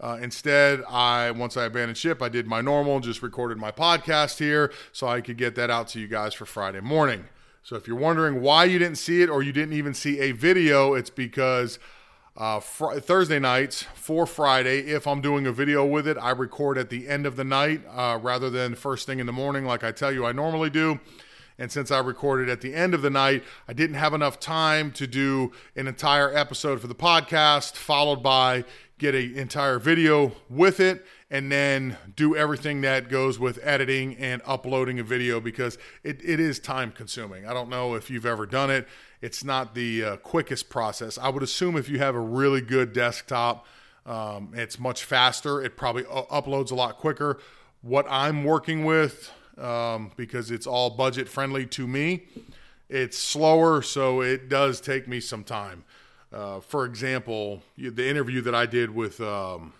Uh, 0.00 0.18
instead, 0.18 0.82
I 0.88 1.30
once 1.30 1.58
I 1.58 1.66
abandoned 1.66 1.98
ship, 1.98 2.22
I 2.22 2.30
did 2.30 2.46
my 2.46 2.62
normal, 2.62 3.00
just 3.00 3.22
recorded 3.22 3.58
my 3.58 3.70
podcast 3.70 4.38
here, 4.38 4.72
so 4.92 5.08
I 5.08 5.20
could 5.20 5.36
get 5.36 5.56
that 5.56 5.68
out 5.68 5.88
to 5.88 6.00
you 6.00 6.08
guys 6.08 6.32
for 6.32 6.46
Friday 6.46 6.80
morning. 6.80 7.26
So 7.64 7.76
if 7.76 7.86
you're 7.86 7.98
wondering 7.98 8.40
why 8.40 8.64
you 8.64 8.78
didn't 8.78 8.96
see 8.96 9.20
it 9.20 9.28
or 9.28 9.42
you 9.42 9.52
didn't 9.52 9.74
even 9.74 9.92
see 9.92 10.20
a 10.20 10.32
video, 10.32 10.94
it's 10.94 11.10
because 11.10 11.78
uh, 12.34 12.60
fr- 12.60 12.94
Thursday 12.94 13.38
nights 13.38 13.82
for 13.94 14.24
Friday, 14.24 14.86
if 14.86 15.06
I'm 15.06 15.20
doing 15.20 15.46
a 15.46 15.52
video 15.52 15.84
with 15.84 16.08
it, 16.08 16.16
I 16.18 16.30
record 16.30 16.78
at 16.78 16.88
the 16.88 17.08
end 17.08 17.26
of 17.26 17.36
the 17.36 17.44
night 17.44 17.82
uh, 17.94 18.18
rather 18.22 18.48
than 18.48 18.74
first 18.74 19.04
thing 19.04 19.18
in 19.18 19.26
the 19.26 19.32
morning, 19.32 19.66
like 19.66 19.84
I 19.84 19.92
tell 19.92 20.10
you 20.10 20.24
I 20.24 20.32
normally 20.32 20.70
do. 20.70 20.98
And 21.62 21.70
since 21.70 21.92
I 21.92 22.00
recorded 22.00 22.48
at 22.48 22.60
the 22.60 22.74
end 22.74 22.92
of 22.92 23.02
the 23.02 23.08
night, 23.08 23.44
I 23.68 23.72
didn't 23.72 23.94
have 23.94 24.14
enough 24.14 24.40
time 24.40 24.90
to 24.94 25.06
do 25.06 25.52
an 25.76 25.86
entire 25.86 26.36
episode 26.36 26.80
for 26.80 26.88
the 26.88 26.94
podcast, 26.96 27.76
followed 27.76 28.20
by 28.20 28.64
get 28.98 29.14
an 29.14 29.36
entire 29.36 29.78
video 29.78 30.32
with 30.50 30.80
it, 30.80 31.06
and 31.30 31.52
then 31.52 31.98
do 32.16 32.34
everything 32.34 32.80
that 32.80 33.08
goes 33.08 33.38
with 33.38 33.60
editing 33.62 34.16
and 34.16 34.42
uploading 34.44 34.98
a 34.98 35.04
video 35.04 35.38
because 35.38 35.78
it, 36.02 36.20
it 36.24 36.40
is 36.40 36.58
time 36.58 36.90
consuming. 36.90 37.46
I 37.46 37.54
don't 37.54 37.68
know 37.68 37.94
if 37.94 38.10
you've 38.10 38.26
ever 38.26 38.44
done 38.44 38.68
it, 38.68 38.88
it's 39.20 39.44
not 39.44 39.76
the 39.76 40.04
uh, 40.04 40.16
quickest 40.16 40.68
process. 40.68 41.16
I 41.16 41.28
would 41.28 41.44
assume 41.44 41.76
if 41.76 41.88
you 41.88 42.00
have 42.00 42.16
a 42.16 42.20
really 42.20 42.60
good 42.60 42.92
desktop, 42.92 43.68
um, 44.04 44.50
it's 44.52 44.80
much 44.80 45.04
faster. 45.04 45.62
It 45.62 45.76
probably 45.76 46.02
uploads 46.02 46.72
a 46.72 46.74
lot 46.74 46.98
quicker. 46.98 47.38
What 47.82 48.04
I'm 48.10 48.42
working 48.42 48.84
with, 48.84 49.30
um, 49.58 50.12
because 50.16 50.50
it's 50.50 50.66
all 50.66 50.90
budget 50.90 51.28
friendly 51.28 51.66
to 51.66 51.86
me. 51.86 52.24
It's 52.88 53.18
slower, 53.18 53.82
so 53.82 54.20
it 54.20 54.48
does 54.48 54.80
take 54.80 55.08
me 55.08 55.20
some 55.20 55.44
time. 55.44 55.84
Uh, 56.32 56.60
for 56.60 56.84
example, 56.84 57.62
the 57.76 58.08
interview 58.08 58.40
that 58.42 58.54
I 58.54 58.66
did 58.66 58.94
with 58.94 59.20
um, 59.20 59.72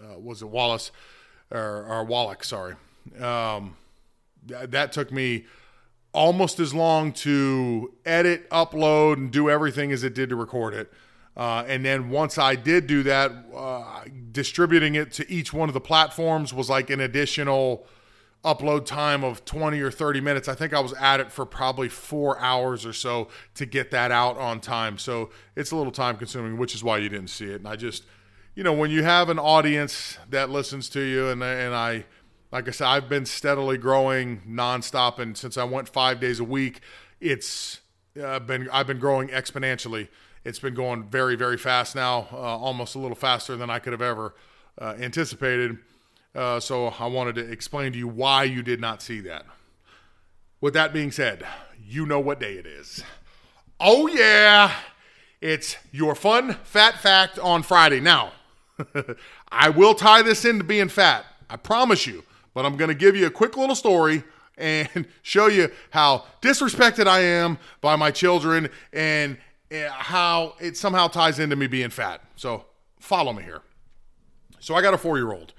uh, 0.00 0.18
was 0.18 0.42
it 0.42 0.48
Wallace 0.48 0.90
or, 1.50 1.84
or 1.84 2.04
Wallach? 2.04 2.44
Sorry, 2.44 2.74
um, 3.20 3.76
th- 4.46 4.70
that 4.70 4.92
took 4.92 5.12
me 5.12 5.46
almost 6.12 6.58
as 6.60 6.74
long 6.74 7.12
to 7.12 7.92
edit, 8.06 8.48
upload, 8.50 9.14
and 9.14 9.30
do 9.30 9.50
everything 9.50 9.92
as 9.92 10.02
it 10.02 10.14
did 10.14 10.30
to 10.30 10.36
record 10.36 10.74
it. 10.74 10.92
Uh, 11.36 11.64
and 11.68 11.84
then 11.84 12.10
once 12.10 12.36
I 12.36 12.56
did 12.56 12.86
do 12.86 13.04
that, 13.04 13.30
uh, 13.54 14.04
distributing 14.32 14.96
it 14.96 15.12
to 15.12 15.30
each 15.30 15.52
one 15.52 15.68
of 15.68 15.72
the 15.72 15.80
platforms 15.80 16.52
was 16.52 16.68
like 16.68 16.90
an 16.90 17.00
additional 17.00 17.86
upload 18.54 18.86
time 18.86 19.22
of 19.22 19.44
20 19.44 19.80
or 19.80 19.90
30 19.90 20.20
minutes. 20.20 20.48
I 20.48 20.54
think 20.54 20.72
I 20.72 20.80
was 20.80 20.92
at 20.94 21.20
it 21.20 21.30
for 21.30 21.44
probably 21.44 21.88
four 21.88 22.38
hours 22.38 22.86
or 22.86 22.92
so 22.92 23.28
to 23.54 23.66
get 23.66 23.90
that 23.90 24.10
out 24.10 24.38
on 24.38 24.60
time. 24.60 24.98
So 24.98 25.30
it's 25.54 25.70
a 25.70 25.76
little 25.76 25.92
time 25.92 26.16
consuming, 26.16 26.56
which 26.56 26.74
is 26.74 26.82
why 26.82 26.98
you 26.98 27.08
didn't 27.08 27.28
see 27.28 27.46
it. 27.46 27.56
And 27.56 27.68
I 27.68 27.76
just, 27.76 28.04
you 28.54 28.62
know, 28.62 28.72
when 28.72 28.90
you 28.90 29.02
have 29.02 29.28
an 29.28 29.38
audience 29.38 30.18
that 30.30 30.50
listens 30.50 30.88
to 30.90 31.00
you, 31.00 31.28
and, 31.28 31.42
and 31.42 31.74
I, 31.74 32.04
like 32.50 32.66
I 32.68 32.70
said, 32.70 32.86
I've 32.86 33.08
been 33.08 33.26
steadily 33.26 33.76
growing 33.76 34.42
nonstop. 34.48 35.18
And 35.18 35.36
since 35.36 35.56
I 35.58 35.64
went 35.64 35.88
five 35.88 36.18
days 36.18 36.40
a 36.40 36.44
week, 36.44 36.80
it's 37.20 37.80
uh, 38.20 38.38
been, 38.38 38.68
I've 38.70 38.86
been 38.86 38.98
growing 38.98 39.28
exponentially. 39.28 40.08
It's 40.44 40.58
been 40.58 40.74
going 40.74 41.04
very, 41.04 41.36
very 41.36 41.58
fast 41.58 41.94
now, 41.94 42.28
uh, 42.32 42.36
almost 42.36 42.94
a 42.94 42.98
little 42.98 43.16
faster 43.16 43.56
than 43.56 43.68
I 43.68 43.78
could 43.78 43.92
have 43.92 44.02
ever 44.02 44.34
uh, 44.80 44.94
anticipated 44.98 45.78
uh, 46.38 46.60
so 46.60 46.94
I 47.00 47.06
wanted 47.06 47.34
to 47.34 47.50
explain 47.50 47.90
to 47.92 47.98
you 47.98 48.06
why 48.06 48.44
you 48.44 48.62
did 48.62 48.80
not 48.80 49.02
see 49.02 49.20
that. 49.22 49.44
With 50.60 50.72
that 50.74 50.92
being 50.92 51.10
said, 51.10 51.44
you 51.84 52.06
know 52.06 52.20
what 52.20 52.38
day 52.38 52.54
it 52.54 52.64
is. 52.64 53.02
Oh, 53.80 54.06
yeah, 54.06 54.72
it's 55.40 55.76
your 55.90 56.14
fun 56.14 56.54
fat 56.62 57.00
fact 57.00 57.40
on 57.40 57.64
Friday. 57.64 57.98
Now, 57.98 58.32
I 59.48 59.70
will 59.70 59.94
tie 59.94 60.22
this 60.22 60.44
into 60.44 60.62
being 60.62 60.88
fat, 60.88 61.24
I 61.50 61.56
promise 61.56 62.06
you, 62.06 62.22
but 62.54 62.64
I'm 62.64 62.76
going 62.76 62.88
to 62.88 62.94
give 62.94 63.16
you 63.16 63.26
a 63.26 63.30
quick 63.30 63.56
little 63.56 63.74
story 63.74 64.22
and 64.56 65.08
show 65.22 65.48
you 65.48 65.72
how 65.90 66.24
disrespected 66.40 67.08
I 67.08 67.18
am 67.20 67.58
by 67.80 67.96
my 67.96 68.12
children 68.12 68.68
and 68.92 69.38
how 69.90 70.54
it 70.60 70.76
somehow 70.76 71.08
ties 71.08 71.40
into 71.40 71.56
me 71.56 71.66
being 71.66 71.90
fat. 71.90 72.20
So 72.36 72.64
follow 73.00 73.32
me 73.32 73.42
here. 73.42 73.62
So 74.60 74.76
I 74.76 74.82
got 74.82 74.94
a 74.94 74.98
four 74.98 75.18
year 75.18 75.32
old 75.32 75.52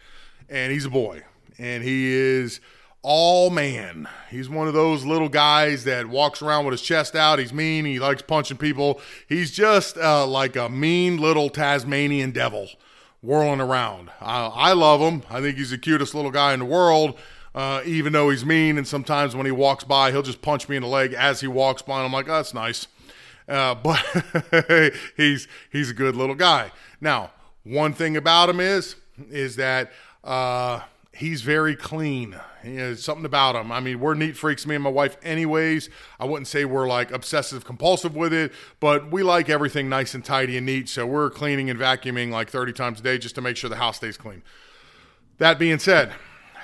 and 0.50 0.72
he's 0.72 0.86
a 0.86 0.90
boy, 0.90 1.24
and 1.58 1.84
he 1.84 2.08
is 2.08 2.60
all 3.02 3.50
man. 3.50 4.08
He's 4.30 4.50
one 4.50 4.68
of 4.68 4.74
those 4.74 5.06
little 5.06 5.30
guys 5.30 5.86
that 5.86 6.08
walks 6.08 6.42
around 6.42 6.66
with 6.66 6.74
his 6.74 6.82
chest 6.82 7.16
out. 7.16 7.40
He's 7.40 7.54
mean. 7.54 7.86
He 7.86 8.00
likes 8.00 8.22
punching 8.22 8.58
people. 8.58 9.00
He's 9.28 9.52
just 9.52 9.98
uh, 9.98 10.26
like 10.28 10.56
a 10.56 10.68
mean 10.70 11.18
little 11.18 11.50
Tasmanian 11.50 12.32
devil 12.32 12.70
whirling 13.22 13.62
around. 13.62 14.10
I, 14.22 14.48
I 14.48 14.74
love 14.74 15.00
him. 15.02 15.24
I 15.30 15.42
think 15.42 15.58
he's 15.58 15.70
the 15.72 15.78
cutest 15.78 16.14
little 16.14 16.32
guy 16.32 16.54
in 16.54 16.60
the 16.60 16.66
world. 16.66 17.18
uh, 17.56 17.82
even 17.86 18.14
though 18.14 18.30
he's 18.30 18.46
mean. 18.46 18.78
And 18.78 18.88
sometimes 18.88 19.36
when 19.36 19.46
he 19.46 19.52
walks 19.52 19.84
by, 19.84 20.12
he'll 20.12 20.22
just 20.22 20.42
punch 20.42 20.70
me 20.70 20.76
in 20.76 20.84
the 20.84 20.88
leg 20.88 21.14
as 21.14 21.42
he 21.42 21.48
walks 21.48 21.82
by. 21.82 21.98
And 21.98 22.06
I'm 22.06 22.14
like, 22.14 22.30
oh, 22.30 22.34
that's 22.34 22.54
nice. 22.54 22.88
Uh, 23.48 23.76
but 23.84 24.04
he's 25.18 25.48
he's 25.72 25.90
a 25.90 25.94
good 25.94 26.16
little 26.16 26.36
guy. 26.36 26.72
Now, 27.02 27.32
one 27.64 27.94
thing 27.94 28.16
about 28.16 28.50
him 28.50 28.60
is 28.60 28.96
is 29.30 29.56
that 29.58 29.92
uh, 30.24 30.82
he's 31.14 31.42
very 31.42 31.76
clean. 31.76 32.40
You 32.64 32.72
know, 32.72 32.94
something 32.96 33.26
about 33.26 33.56
him. 33.56 33.72
I 33.72 33.80
mean, 33.80 34.00
we're 34.00 34.16
neat 34.16 34.36
freaks, 34.36 34.66
me 34.66 34.76
and 34.76 34.84
my 34.84 34.90
wife, 34.90 35.18
anyways. 35.24 35.90
I 36.20 36.26
wouldn't 36.26 36.48
say 36.48 36.66
we're 36.66 36.88
like 36.88 37.12
obsessive 37.12 37.64
compulsive 37.66 38.16
with 38.16 38.34
it, 38.34 38.52
but 38.80 39.12
we 39.12 39.24
like 39.24 39.50
everything 39.50 39.88
nice 39.88 40.14
and 40.14 40.24
tidy 40.24 40.58
and 40.58 40.66
neat. 40.66 40.90
So 40.90 41.06
we're 41.06 41.30
cleaning 41.30 41.70
and 41.70 41.80
vacuuming 41.80 42.32
like 42.32 42.50
30 42.50 42.74
times 42.74 43.00
a 43.00 43.04
day 43.04 43.18
just 43.18 43.36
to 43.36 43.42
make 43.42 43.58
sure 43.58 43.70
the 43.70 43.78
house 43.78 43.98
stays 43.98 44.18
clean. 44.18 44.44
That 45.38 45.58
being 45.58 45.80
said, 45.80 46.14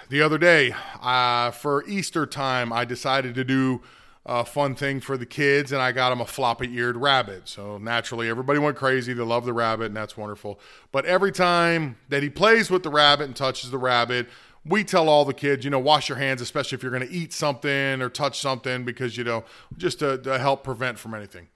the 0.10 0.22
other 0.22 0.38
day 0.38 0.76
uh, 1.02 1.52
for 1.52 1.86
Easter 1.88 2.26
time, 2.26 2.74
I 2.74 2.86
decided 2.86 3.36
to 3.36 3.44
do 3.44 3.82
a 4.26 4.44
fun 4.44 4.74
thing 4.74 5.00
for 5.00 5.18
the 5.18 5.26
kids, 5.26 5.72
and 5.72 5.82
I 5.82 5.92
got 5.92 6.10
them 6.10 6.20
a 6.20 6.26
floppy 6.26 6.74
eared 6.76 6.98
rabbit. 6.98 7.48
So 7.48 7.78
naturally, 7.78 8.28
everybody 8.28 8.58
went 8.58 8.76
crazy. 8.76 9.14
They 9.14 9.22
love 9.22 9.46
the 9.46 9.54
rabbit, 9.54 9.86
and 9.86 9.96
that's 9.96 10.18
wonderful. 10.18 10.60
But 10.92 11.06
every 11.06 11.32
time 11.32 11.98
that 12.10 12.24
he 12.24 12.30
plays 12.30 12.72
with 12.72 12.82
the 12.82 12.90
rabbit 12.90 13.26
and 13.26 13.36
touches 13.36 13.70
the 13.70 13.78
rabbit, 13.78 14.28
we 14.66 14.84
tell 14.84 15.10
all 15.10 15.26
the 15.26 15.34
kids, 15.34 15.64
you 15.64 15.70
know, 15.70 15.78
wash 15.78 16.10
your 16.10 16.18
hands, 16.18 16.42
especially 16.42 16.76
if 16.76 16.82
you're 16.82 16.92
going 16.92 17.08
to 17.08 17.14
eat 17.14 17.34
something 17.34 18.02
or 18.02 18.10
touch 18.10 18.40
something, 18.40 18.84
because, 18.84 19.16
you 19.16 19.24
know, 19.24 19.44
just 19.78 20.00
to, 20.00 20.18
to 20.18 20.40
help 20.40 20.64
prevent 20.64 20.98
from 20.98 21.14
anything. 21.14 21.48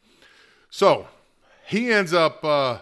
So 0.70 1.08
he 1.66 1.92
ends 1.92 2.14
up 2.14 2.46
uh, 2.46 2.80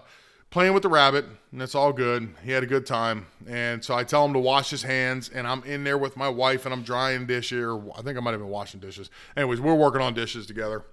playing 0.57 0.73
with 0.73 0.81
the 0.81 0.89
rabbit, 0.89 1.23
and 1.51 1.61
it's 1.61 1.75
all 1.75 1.93
good. 1.93 2.33
He 2.43 2.49
had 2.49 2.63
a 2.63 2.65
good 2.65 2.83
time. 2.83 3.27
And 3.47 3.85
so 3.85 3.93
I 3.93 4.03
tell 4.03 4.25
him 4.25 4.33
to 4.33 4.39
wash 4.39 4.71
his 4.71 4.81
hands, 4.81 5.29
and 5.29 5.45
I'm 5.45 5.63
in 5.65 5.83
there 5.83 5.99
with 5.99 6.17
my 6.17 6.29
wife, 6.29 6.65
and 6.65 6.73
I'm 6.73 6.81
drying 6.81 7.27
dishes, 7.27 7.63
or 7.63 7.79
I 7.95 8.01
think 8.01 8.17
I 8.17 8.21
might 8.21 8.31
have 8.31 8.39
been 8.39 8.49
washing 8.49 8.79
dishes. 8.79 9.11
Anyways, 9.35 9.61
we're 9.61 9.75
working 9.75 10.01
on 10.01 10.15
dishes 10.15 10.47
together, 10.47 10.83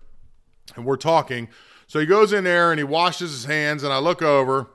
and 0.76 0.84
we're 0.84 0.98
talking. 0.98 1.48
So 1.86 1.98
he 1.98 2.04
goes 2.04 2.30
in 2.30 2.44
there 2.44 2.72
and 2.72 2.78
he 2.78 2.84
washes 2.84 3.30
his 3.30 3.46
hands, 3.46 3.82
and 3.82 3.90
I 3.90 4.00
look 4.00 4.20
over, 4.20 4.68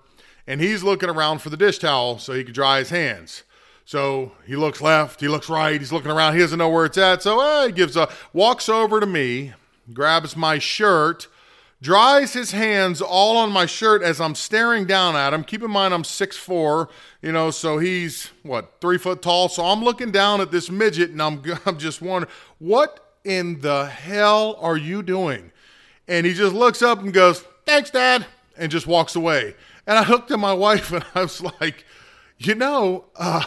and 0.47 0.60
he's 0.60 0.82
looking 0.82 1.08
around 1.08 1.43
for 1.43 1.52
the 1.52 1.58
dish 1.58 1.78
towel 1.78 2.17
so 2.17 2.34
he 2.34 2.43
can 2.43 2.56
dry 2.56 2.80
his 2.80 2.89
hands. 2.89 3.43
So 3.86 4.32
he 4.47 4.56
looks 4.56 4.82
left, 4.82 5.21
he 5.21 5.28
looks 5.28 5.49
right, 5.49 5.80
he's 5.80 5.91
looking 5.91 6.10
around, 6.10 6.34
he 6.34 6.39
doesn't 6.39 6.58
know 6.58 6.69
where 6.69 6.86
it's 6.86 6.97
at. 6.97 7.21
So 7.21 7.39
uh, 7.39 7.67
he 7.67 7.73
gives 7.73 7.95
a 7.95 8.10
walks 8.34 8.67
over 8.67 8.99
to 8.99 9.06
me, 9.06 9.54
grabs 9.93 10.36
my 10.36 10.58
shirt, 10.58 11.28
dries 11.82 12.34
his 12.34 12.52
hands 12.52 13.02
all 13.02 13.38
on 13.38 13.52
my 13.52 13.65
shirt 13.65 14.02
as 14.02 14.20
I'm 14.20 14.36
staring 14.36 14.86
down 14.86 15.15
at 15.15 15.34
him. 15.34 15.44
Keep 15.44 15.63
in 15.63 15.72
mind 15.72 15.94
I'm 15.94 16.04
six 16.04 16.36
four, 16.38 16.89
you 17.22 17.32
know, 17.32 17.52
so 17.52 17.78
he's 17.78 18.32
what 18.44 18.74
three 18.82 18.98
foot 18.98 19.22
tall. 19.22 19.50
So 19.50 19.63
I'm 19.63 19.84
looking 19.84 20.12
down 20.12 20.42
at 20.42 20.52
this 20.52 20.70
midget, 20.70 21.12
and 21.12 21.22
I'm 21.22 21.42
I'm 21.65 21.78
just 21.78 22.02
wondering 22.02 22.32
what 22.60 23.06
in 23.24 23.62
the 23.62 23.86
hell 23.86 24.58
are 24.60 24.78
you 24.78 25.04
doing? 25.04 25.52
And 26.08 26.26
he 26.26 26.34
just 26.34 26.56
looks 26.56 26.82
up 26.82 27.02
and 27.02 27.13
goes, 27.13 27.42
"Thanks, 27.65 27.92
Dad," 27.92 28.26
and 28.58 28.72
just 28.72 28.88
walks 28.88 29.15
away. 29.15 29.56
And 29.86 29.98
I 29.98 30.08
looked 30.08 30.32
at 30.32 30.39
my 30.39 30.54
wife, 30.54 30.92
and 30.92 31.06
I 31.15 31.22
was 31.22 31.42
like, 31.42 31.86
you 32.38 32.56
know, 32.56 33.06
uh, 33.15 33.44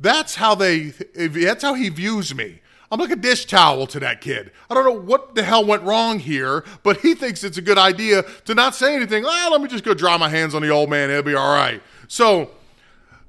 that's 0.00 0.36
how 0.36 0.54
they. 0.54 0.92
That's 1.14 1.62
how 1.62 1.74
he 1.74 1.88
views 1.88 2.34
me. 2.34 2.60
I'm 2.90 3.00
like 3.00 3.10
a 3.10 3.16
dish 3.16 3.44
towel 3.44 3.86
to 3.88 4.00
that 4.00 4.20
kid. 4.20 4.50
I 4.70 4.74
don't 4.74 4.84
know 4.84 4.98
what 4.98 5.34
the 5.34 5.42
hell 5.42 5.64
went 5.64 5.82
wrong 5.82 6.18
here, 6.18 6.64
but 6.82 6.98
he 6.98 7.14
thinks 7.14 7.44
it's 7.44 7.58
a 7.58 7.62
good 7.62 7.76
idea 7.76 8.24
to 8.46 8.54
not 8.54 8.74
say 8.74 8.94
anything. 8.94 9.24
Oh, 9.26 9.48
let 9.52 9.60
me 9.60 9.68
just 9.68 9.84
go 9.84 9.92
dry 9.92 10.16
my 10.16 10.28
hands 10.28 10.54
on 10.54 10.62
the 10.62 10.70
old 10.70 10.88
man. 10.88 11.10
It'll 11.10 11.22
be 11.22 11.34
all 11.34 11.54
right. 11.54 11.82
So, 12.08 12.50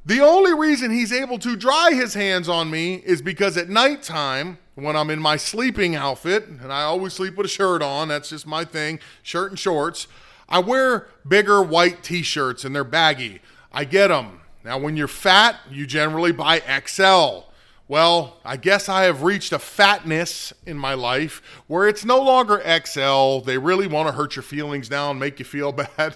the 0.06 0.22
only 0.22 0.54
reason 0.54 0.92
he's 0.92 1.12
able 1.12 1.38
to 1.40 1.58
dry 1.58 1.92
his 1.94 2.14
hands 2.14 2.48
on 2.48 2.72
me 2.72 2.96
is 3.06 3.22
because 3.22 3.58
at 3.58 3.70
nighttime, 3.70 4.58
when 4.76 4.96
I'm 4.96 5.10
in 5.10 5.20
my 5.20 5.36
sleeping 5.36 5.96
outfit, 5.96 6.48
and 6.48 6.72
I 6.72 6.84
always 6.84 7.14
sleep 7.14 7.36
with 7.36 7.46
a 7.46 7.50
shirt 7.50 7.82
on, 7.82 8.08
that's 8.08 8.30
just 8.30 8.48
my 8.48 8.64
thing, 8.64 9.00
shirt 9.24 9.52
and 9.52 9.60
shorts, 9.60 10.08
I 10.48 10.60
wear 10.60 11.08
bigger 11.28 11.62
white 11.62 12.02
t 12.02 12.24
shirts 12.24 12.64
and 12.64 12.74
they're 12.74 12.84
baggy. 12.84 13.42
I 13.72 13.84
get 13.84 14.08
them. 14.08 14.40
Now, 14.64 14.78
when 14.78 14.98
you're 14.98 15.08
fat, 15.08 15.58
you 15.70 15.86
generally 15.86 16.32
buy 16.32 16.62
XL. 16.86 17.49
Well, 17.90 18.38
I 18.46 18.56
guess 18.56 18.88
I 18.88 19.06
have 19.06 19.24
reached 19.24 19.52
a 19.52 19.58
fatness 19.58 20.54
in 20.64 20.78
my 20.78 20.94
life 20.94 21.42
where 21.66 21.88
it's 21.88 22.06
no 22.06 22.22
longer 22.22 22.62
XL. 22.62 23.40
They 23.40 23.58
really 23.58 23.88
want 23.88 24.08
to 24.08 24.14
hurt 24.14 24.36
your 24.36 24.44
feelings 24.44 24.92
now 24.92 25.10
and 25.10 25.20
make 25.20 25.40
you 25.40 25.46
feel 25.46 25.72
bad. 25.98 26.16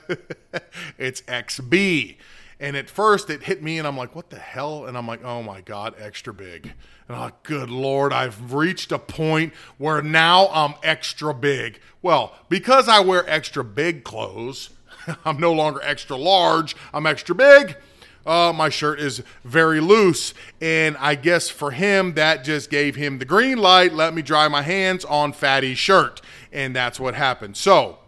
it's 1.00 1.22
XB. 1.22 2.18
And 2.60 2.78
at 2.78 2.92
first 2.92 3.32
it 3.32 3.42
hit 3.42 3.64
me 3.64 3.80
and 3.80 3.88
I'm 3.88 3.98
like, 3.98 4.16
what 4.16 4.30
the 4.30 4.38
hell? 4.38 4.86
And 4.86 4.96
I'm 4.96 5.08
like, 5.08 5.24
oh 5.24 5.42
my 5.42 5.62
God, 5.62 5.96
extra 5.98 6.32
big. 6.32 6.74
And 7.08 7.18
I'm 7.18 7.24
like, 7.24 7.42
good 7.42 7.72
Lord, 7.72 8.14
I've 8.14 8.54
reached 8.54 8.92
a 8.92 9.00
point 9.00 9.52
where 9.80 10.04
now 10.04 10.50
I'm 10.50 10.76
extra 10.84 11.34
big. 11.34 11.80
Well, 12.04 12.36
because 12.50 12.88
I 12.88 13.00
wear 13.00 13.28
extra 13.28 13.64
big 13.64 14.04
clothes, 14.04 14.70
I'm 15.26 15.40
no 15.40 15.52
longer 15.52 15.80
extra 15.82 16.18
large, 16.18 16.76
I'm 16.94 17.08
extra 17.08 17.34
big 17.34 17.78
uh, 18.26 18.54
my 18.56 18.70
shirt 18.70 19.00
is 19.00 19.22
very 19.44 19.80
loose. 19.80 20.34
And 20.62 20.98
I 20.98 21.16
guess 21.16 21.50
for 21.50 21.72
him, 21.72 22.14
that 22.14 22.44
just 22.44 22.70
gave 22.70 22.96
him 22.96 23.20
the 23.20 23.26
green 23.26 23.58
light. 23.58 23.94
Let 23.94 24.14
me 24.14 24.22
dry 24.22 24.48
my 24.48 24.62
hands 24.62 25.06
on 25.06 25.34
Fatty's 25.34 25.78
shirt. 25.78 26.22
And 26.52 26.76
that's 26.76 27.00
what 27.00 27.16
happened. 27.16 27.58
So, 27.58 28.00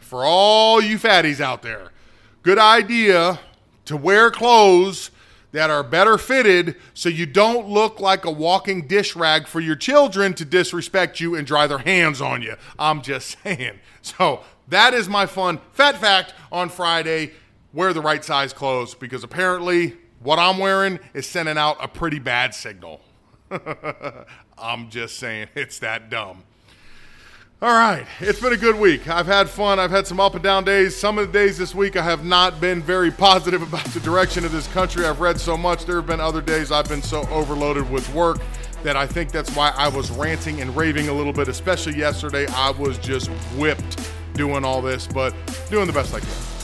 for 0.00 0.24
all 0.24 0.80
you 0.80 0.98
fatties 0.98 1.40
out 1.40 1.62
there, 1.62 1.90
good 2.42 2.58
idea 2.58 3.40
to 3.86 3.96
wear 3.96 4.30
clothes 4.30 5.10
that 5.52 5.70
are 5.70 5.82
better 5.82 6.18
fitted 6.18 6.76
so 6.92 7.08
you 7.08 7.24
don't 7.24 7.66
look 7.66 7.98
like 7.98 8.24
a 8.24 8.30
walking 8.30 8.86
dish 8.86 9.16
rag 9.16 9.46
for 9.46 9.58
your 9.58 9.74
children 9.74 10.34
to 10.34 10.44
disrespect 10.44 11.18
you 11.18 11.34
and 11.34 11.46
dry 11.46 11.66
their 11.66 11.78
hands 11.78 12.20
on 12.20 12.42
you. 12.42 12.54
I'm 12.78 13.02
just 13.02 13.38
saying. 13.42 13.80
So, 14.02 14.42
that 14.68 14.94
is 14.94 15.08
my 15.08 15.26
fun 15.26 15.60
fat 15.72 15.96
fact 15.96 16.34
on 16.52 16.68
Friday 16.68 17.32
wear 17.76 17.92
the 17.92 18.00
right 18.00 18.24
size 18.24 18.54
clothes 18.54 18.94
because 18.94 19.22
apparently 19.22 19.94
what 20.20 20.38
I'm 20.38 20.56
wearing 20.58 20.98
is 21.12 21.26
sending 21.26 21.58
out 21.58 21.76
a 21.78 21.86
pretty 21.86 22.18
bad 22.18 22.54
signal. 22.54 23.02
I'm 24.58 24.88
just 24.88 25.18
saying, 25.18 25.48
it's 25.54 25.78
that 25.80 26.10
dumb. 26.10 26.42
All 27.62 27.72
right, 27.72 28.06
it's 28.20 28.40
been 28.40 28.52
a 28.52 28.56
good 28.58 28.76
week. 28.76 29.08
I've 29.08 29.26
had 29.26 29.48
fun. 29.48 29.78
I've 29.78 29.90
had 29.90 30.06
some 30.06 30.20
up 30.20 30.34
and 30.34 30.42
down 30.42 30.64
days. 30.64 30.94
Some 30.96 31.18
of 31.18 31.26
the 31.26 31.32
days 31.32 31.56
this 31.56 31.74
week 31.74 31.96
I 31.96 32.02
have 32.02 32.24
not 32.24 32.60
been 32.60 32.82
very 32.82 33.10
positive 33.10 33.62
about 33.62 33.84
the 33.86 34.00
direction 34.00 34.44
of 34.44 34.52
this 34.52 34.66
country. 34.68 35.06
I've 35.06 35.20
read 35.20 35.38
so 35.38 35.56
much. 35.56 35.84
There 35.84 35.96
have 35.96 36.06
been 36.06 36.20
other 36.20 36.42
days 36.42 36.72
I've 36.72 36.88
been 36.88 37.02
so 37.02 37.26
overloaded 37.28 37.90
with 37.90 38.12
work 38.14 38.40
that 38.82 38.96
I 38.96 39.06
think 39.06 39.32
that's 39.32 39.54
why 39.56 39.72
I 39.76 39.88
was 39.88 40.10
ranting 40.10 40.60
and 40.60 40.74
raving 40.76 41.08
a 41.08 41.12
little 41.12 41.32
bit, 41.32 41.48
especially 41.48 41.96
yesterday. 41.96 42.46
I 42.48 42.70
was 42.70 42.98
just 42.98 43.28
whipped 43.56 44.10
doing 44.34 44.64
all 44.64 44.82
this, 44.82 45.06
but 45.06 45.34
doing 45.70 45.86
the 45.86 45.94
best 45.94 46.14
I 46.14 46.20
can. 46.20 46.55